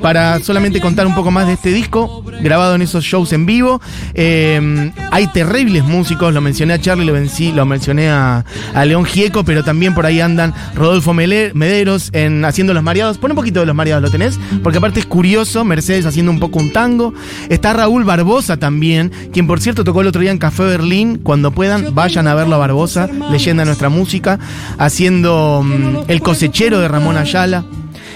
para 0.00 0.38
solamente 0.40 0.80
contar 0.80 1.06
un 1.06 1.14
poco 1.14 1.30
más 1.30 1.46
de 1.46 1.54
este 1.54 1.70
disco, 1.70 2.24
grabado 2.42 2.74
en 2.74 2.82
esos 2.82 3.04
shows 3.04 3.32
en 3.32 3.46
vivo. 3.46 3.80
Eh, 4.14 4.90
hay 5.10 5.26
terribles 5.28 5.84
músicos, 5.84 6.32
lo 6.34 6.40
mencioné 6.40 6.74
a 6.74 6.80
Charlie, 6.80 7.04
lo, 7.04 7.14
lo 7.54 7.66
mencioné 7.66 8.08
a, 8.10 8.44
a 8.74 8.84
León 8.84 9.04
Gieco, 9.04 9.44
pero 9.44 9.62
también 9.62 9.94
por 9.94 10.06
ahí 10.06 10.20
andan 10.20 10.54
Rodolfo 10.74 11.12
Mele- 11.14 11.52
Mederos 11.54 12.10
en 12.12 12.44
Haciendo 12.44 12.74
los 12.74 12.82
Mareados. 12.82 13.18
Pon 13.18 13.30
un 13.32 13.36
poquito 13.36 13.60
de 13.60 13.66
los 13.66 13.74
Mareados, 13.74 14.02
¿lo 14.02 14.10
tenés? 14.10 14.38
Porque 14.62 14.78
aparte 14.78 15.00
es 15.00 15.06
curioso, 15.06 15.64
Mercedes 15.64 16.06
haciendo 16.06 16.30
un 16.32 16.40
poco 16.40 16.58
un 16.58 16.72
tango. 16.72 17.14
Está 17.48 17.72
Raúl 17.72 18.04
Barbosa 18.04 18.56
también, 18.58 19.10
quien 19.32 19.46
por 19.46 19.60
cierto 19.60 19.84
tocó 19.84 20.00
el 20.00 20.08
otro 20.08 20.20
día 20.20 20.30
en 20.30 20.38
Café 20.38 20.64
Berlín. 20.64 21.20
Cuando 21.22 21.50
puedan, 21.52 21.94
vayan 21.94 22.26
a 22.28 22.34
verlo 22.34 22.56
a 22.56 22.58
Barbosa, 22.58 23.08
leyenda 23.30 23.64
nuestra 23.64 23.88
música, 23.88 24.38
haciendo 24.78 25.62
mm, 25.64 25.96
El 26.08 26.20
cosechero 26.20 26.81
de 26.82 26.88
Ramón 26.88 27.16
Ayala. 27.16 27.64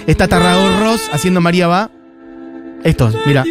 Está 0.06 0.28
Tarragó 0.28 0.68
Ross 0.80 1.00
haciendo 1.12 1.40
María 1.40 1.66
Va. 1.66 1.90
Estos, 2.84 3.14
mira. 3.26 3.44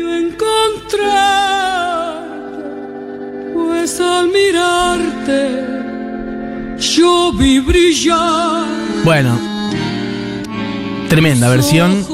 Pues 3.53 3.99
al 3.99 4.27
mirarte, 4.29 5.65
yo 6.79 7.33
vi 7.33 7.59
brillar. 7.59 8.65
Bueno, 9.03 9.37
tremenda 11.09 11.49
versión. 11.49 12.05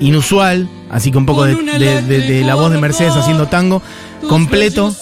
inusual, 0.00 0.66
así 0.90 1.10
que 1.10 1.18
un 1.18 1.26
poco 1.26 1.44
de, 1.44 1.54
de- 1.54 2.02
de- 2.02 2.20
de 2.20 2.44
la 2.44 2.54
voz 2.54 2.72
de 2.72 2.78
Mercedes 2.80 3.14
haciendo 3.14 3.46
tango 3.48 3.82
completo. 4.28 4.94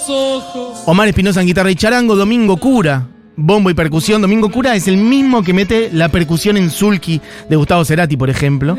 Omar 0.87 1.07
Espinosa 1.09 1.41
en 1.41 1.47
guitarra 1.47 1.71
y 1.71 1.77
charango, 1.77 2.17
Domingo 2.17 2.57
Cura, 2.57 3.07
bombo 3.39 3.71
y 3.71 3.75
percusión. 3.75 4.21
Domingo 4.21 4.51
Cura 4.51 4.75
es 4.75 4.89
el 4.89 4.97
mismo 4.97 5.43
que 5.43 5.55
mete 5.55 5.89
la 5.93 6.09
percusión 6.09 6.57
en 6.57 6.71
Sulky 6.71 7.21
de 7.49 7.57
Gustavo 7.57 7.85
Cerati, 7.85 8.17
por 8.17 8.29
ejemplo. 8.29 8.77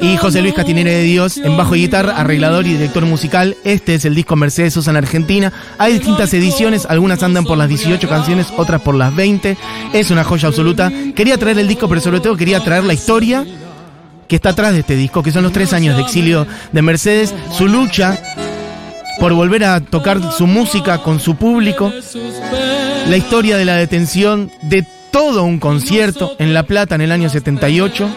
Y 0.00 0.16
José 0.16 0.40
Luis 0.40 0.54
Catinere 0.54 0.92
de 0.92 1.02
Dios 1.02 1.36
en 1.36 1.56
bajo 1.56 1.74
y 1.74 1.82
guitarra, 1.82 2.16
arreglador 2.16 2.66
y 2.66 2.74
director 2.74 3.04
musical. 3.04 3.56
Este 3.64 3.96
es 3.96 4.04
el 4.04 4.14
disco 4.14 4.36
Mercedes 4.36 4.74
Sosa 4.74 4.92
en 4.92 4.96
Argentina. 4.96 5.52
Hay 5.76 5.94
distintas 5.94 6.32
ediciones, 6.32 6.86
algunas 6.86 7.22
andan 7.22 7.44
por 7.44 7.58
las 7.58 7.68
18 7.68 8.08
canciones, 8.08 8.46
otras 8.56 8.80
por 8.80 8.94
las 8.94 9.14
20. 9.14 9.56
Es 9.92 10.10
una 10.10 10.24
joya 10.24 10.48
absoluta. 10.48 10.90
Quería 11.14 11.36
traer 11.36 11.58
el 11.58 11.68
disco, 11.68 11.88
pero 11.88 12.00
sobre 12.00 12.20
todo 12.20 12.36
quería 12.36 12.60
traer 12.60 12.84
la 12.84 12.94
historia 12.94 13.44
que 14.28 14.36
está 14.36 14.50
atrás 14.50 14.72
de 14.72 14.80
este 14.80 14.96
disco, 14.96 15.22
que 15.22 15.32
son 15.32 15.42
los 15.42 15.52
tres 15.52 15.72
años 15.72 15.96
de 15.96 16.02
exilio 16.02 16.46
de 16.72 16.82
Mercedes, 16.82 17.34
su 17.56 17.66
lucha 17.68 18.18
por 19.18 19.32
volver 19.32 19.64
a 19.64 19.80
tocar 19.80 20.20
su 20.32 20.46
música 20.46 21.02
con 21.02 21.20
su 21.20 21.36
público, 21.36 21.92
la 23.08 23.16
historia 23.16 23.56
de 23.56 23.64
la 23.64 23.76
detención 23.76 24.50
de 24.62 24.84
todo 25.10 25.44
un 25.44 25.58
concierto 25.58 26.34
en 26.38 26.52
La 26.52 26.64
Plata 26.64 26.94
en 26.94 27.00
el 27.00 27.12
año 27.12 27.28
78 27.28 28.08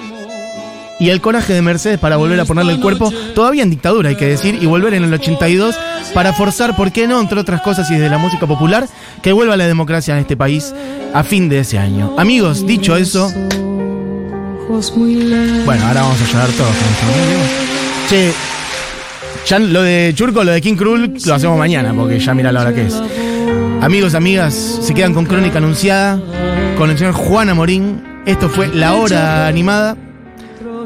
y 1.00 1.10
el 1.10 1.22
coraje 1.22 1.54
de 1.54 1.62
Mercedes 1.62 2.00
para 2.00 2.18
volver 2.18 2.40
a 2.40 2.46
ponerle 2.46 2.74
el 2.74 2.82
cuerpo, 2.82 3.14
todavía 3.34 3.64
en 3.64 3.70
dictadura 3.70 4.10
hay 4.10 4.16
que 4.16 4.26
decir, 4.26 4.58
y 4.62 4.66
volver 4.66 4.94
en 4.96 5.04
el 5.04 5.14
82 5.14 5.76
para 6.14 6.34
forzar, 6.34 6.76
¿por 6.76 6.92
qué 6.92 7.08
no?, 7.08 7.22
entre 7.22 7.40
otras 7.40 7.62
cosas 7.62 7.90
y 7.90 7.94
desde 7.94 8.10
la 8.10 8.18
música 8.18 8.48
popular, 8.48 8.88
que 9.22 9.32
vuelva 9.32 9.56
la 9.56 9.68
democracia 9.68 10.16
en 10.16 10.22
este 10.22 10.36
país 10.36 10.74
a 11.14 11.24
fin 11.24 11.48
de 11.48 11.60
ese 11.60 11.78
año. 11.78 12.16
Amigos, 12.18 12.66
dicho 12.66 12.98
eso, 12.98 13.32
bueno, 15.66 15.86
ahora 15.88 16.02
vamos 16.02 16.22
a 16.22 16.26
llorar 16.32 16.50
todos. 16.50 16.70
¿no? 16.70 18.10
Che, 18.10 18.32
ya 19.48 19.60
lo 19.60 19.84
de 19.84 20.12
Churco, 20.16 20.44
lo 20.44 20.52
de 20.52 20.62
King 20.62 20.76
Krul, 20.76 21.14
lo 21.26 21.34
hacemos 21.34 21.58
mañana, 21.58 21.94
porque 21.94 22.20
ya 22.20 22.34
mira 22.34 22.52
la 22.52 22.62
hora 22.62 22.74
que 22.74 22.88
es. 22.88 23.02
Amigos, 23.82 24.14
amigas, 24.14 24.54
se 24.54 24.94
quedan 24.94 25.14
con 25.14 25.26
Crónica 25.26 25.58
Anunciada, 25.60 26.20
con 26.78 26.90
el 26.90 26.98
señor 26.98 27.14
Juana 27.14 27.54
Morín. 27.54 28.04
Esto 28.26 28.50
fue 28.50 28.68
La 28.68 28.94
Hora 28.94 29.48
Animada. 29.48 29.96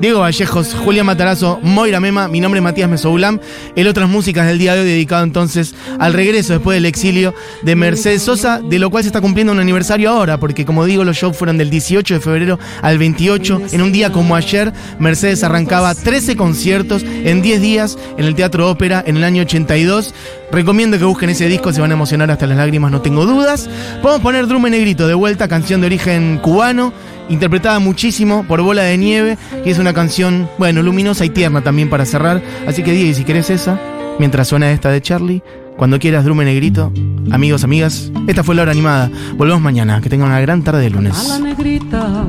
Diego 0.04 0.20
Vallejos, 0.20 0.74
Julián 0.74 1.06
Matarazo, 1.06 1.62
Moira 1.64 2.02
Mema, 2.02 2.28
mi 2.28 2.42
nombre 2.42 2.60
es 2.60 2.64
Matías 2.64 2.90
Mesoulam. 2.90 3.40
El 3.78 3.88
otras 3.88 4.10
músicas 4.10 4.46
del 4.48 4.60
día 4.60 4.74
de 4.74 4.82
hoy 4.82 4.86
dedicado 4.86 5.24
entonces 5.24 5.76
al 5.98 6.12
regreso 6.12 6.52
después 6.52 6.76
del 6.76 6.86
exilio 6.86 7.34
de 7.62 7.78
Mercedes 7.78 8.22
Sosa, 8.22 8.60
de 8.60 8.80
lo 8.80 8.90
cual 8.90 9.06
se 9.06 9.08
está 9.08 9.22
cumpliendo 9.22 9.54
un 9.54 9.62
aniversario 9.62 10.10
ahora, 10.10 10.42
porque 10.42 10.66
como 10.66 10.84
digo, 10.84 11.06
los 11.06 11.16
shows 11.16 11.38
fueron 11.38 11.58
del 11.58 11.70
18 11.70 12.16
de 12.16 12.20
febrero 12.20 12.60
al 12.82 12.98
28. 12.98 13.62
En 13.72 13.82
un 13.82 13.94
día 13.94 14.12
como 14.12 14.36
ayer, 14.36 14.74
Mercedes 15.00 15.42
arrancaba 15.42 15.96
13 15.96 16.36
conciertos 16.36 17.02
en 17.04 17.42
10 17.42 17.62
días 17.62 17.98
en 18.18 18.26
el 18.26 18.36
Teatro 18.36 18.70
Ópera 18.70 19.06
en 19.08 19.16
el 19.16 19.24
año 19.24 19.44
82. 19.44 20.14
Recomiendo 20.52 21.00
que 21.00 21.06
busquen 21.06 21.30
ese 21.30 21.48
disco, 21.48 21.72
se 21.72 21.80
van 21.80 21.92
a 21.92 21.94
emocionar 21.94 22.30
hasta 22.30 22.46
las 22.46 22.58
lágrimas, 22.58 22.92
no 22.92 23.02
tengo 23.02 23.26
dudas. 23.26 23.70
Podemos 24.02 24.22
poner 24.22 24.48
Drum 24.48 24.66
en 24.66 24.74
Negrito 24.74 25.08
de 25.08 25.14
vuelta, 25.14 25.48
canción 25.48 25.80
de 25.80 25.88
origen 25.88 26.40
cubano, 26.44 26.92
interpretada 27.30 27.80
muchísimo 27.80 28.46
por 28.48 28.62
Bola 28.62 28.84
de 28.84 28.98
Nieve, 28.98 29.38
y 29.66 29.70
es 29.70 29.80
una 29.80 29.94
canción, 29.94 30.50
bueno, 30.58 30.82
luminosa 30.82 31.26
y 31.26 31.30
tierna 31.30 31.62
también 31.62 31.90
para 31.90 32.06
cerrar. 32.06 32.42
Así 32.68 32.84
que 32.84 32.92
Diego, 32.92 33.14
si 33.14 33.24
querés 33.24 33.50
esa, 33.50 33.80
mientras 34.20 34.48
suena 34.48 34.72
esta 34.72 34.90
de 34.90 35.02
Charlie, 35.02 35.44
cuando 35.78 36.00
quieras 36.00 36.24
Drum 36.24 36.42
en 36.42 36.48
Negrito, 36.48 36.92
amigos, 37.32 37.64
amigas, 37.64 38.12
esta 38.28 38.44
fue 38.44 38.56
la 38.56 38.64
hora 38.64 38.72
animada. 38.72 39.10
Volvemos 39.38 39.62
mañana, 39.62 40.02
que 40.02 40.10
tengan 40.10 40.28
una 40.28 40.40
gran 40.40 40.64
tarde 40.64 40.82
de 40.82 40.88
A 40.88 40.90
la 40.90 40.96
lunes. 40.96 41.40
negrita 41.42 42.24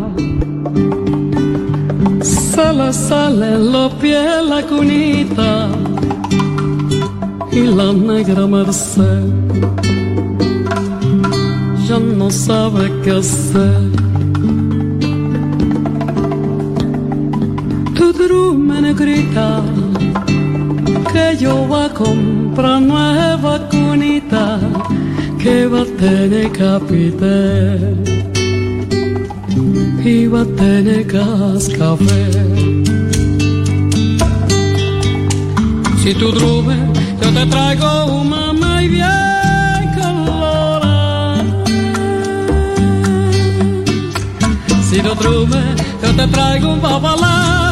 sale, 2.22 2.92
sale 2.92 3.58
la 3.58 4.62
cunita 4.62 5.68
y 7.52 7.60
la 7.60 7.92
negra 7.92 8.46
merced 8.46 9.24
ya 11.86 11.98
no 11.98 12.30
sabe 12.30 12.90
qué 13.02 13.10
hacer. 13.10 14.23
Tu 18.24 18.28
drume 18.28 18.80
negrita 18.80 19.60
que 21.12 21.36
yo 21.36 21.56
voy 21.68 21.84
a 21.84 21.88
comprar 21.92 22.80
nueva 22.80 23.68
cunita 23.68 24.58
que 25.38 25.66
va 25.66 25.82
a 25.82 25.84
tener 25.84 26.50
capité 26.50 27.78
iba 30.06 30.40
a 30.40 30.44
tener 30.56 31.06
cascabel. 31.06 32.84
Si 36.02 36.14
tú 36.14 36.32
drume, 36.32 36.76
yo 37.20 37.28
te 37.30 37.44
traigo 37.44 38.06
un 38.06 38.30
mamá 38.30 38.82
y 38.82 38.88
bien 38.88 39.82
colorada. 39.98 41.44
Si 44.88 44.98
tú 45.00 45.14
drume, 45.14 45.62
yo 46.02 46.10
te 46.16 46.26
traigo 46.28 46.72
un 46.72 46.80
babalá 46.80 47.63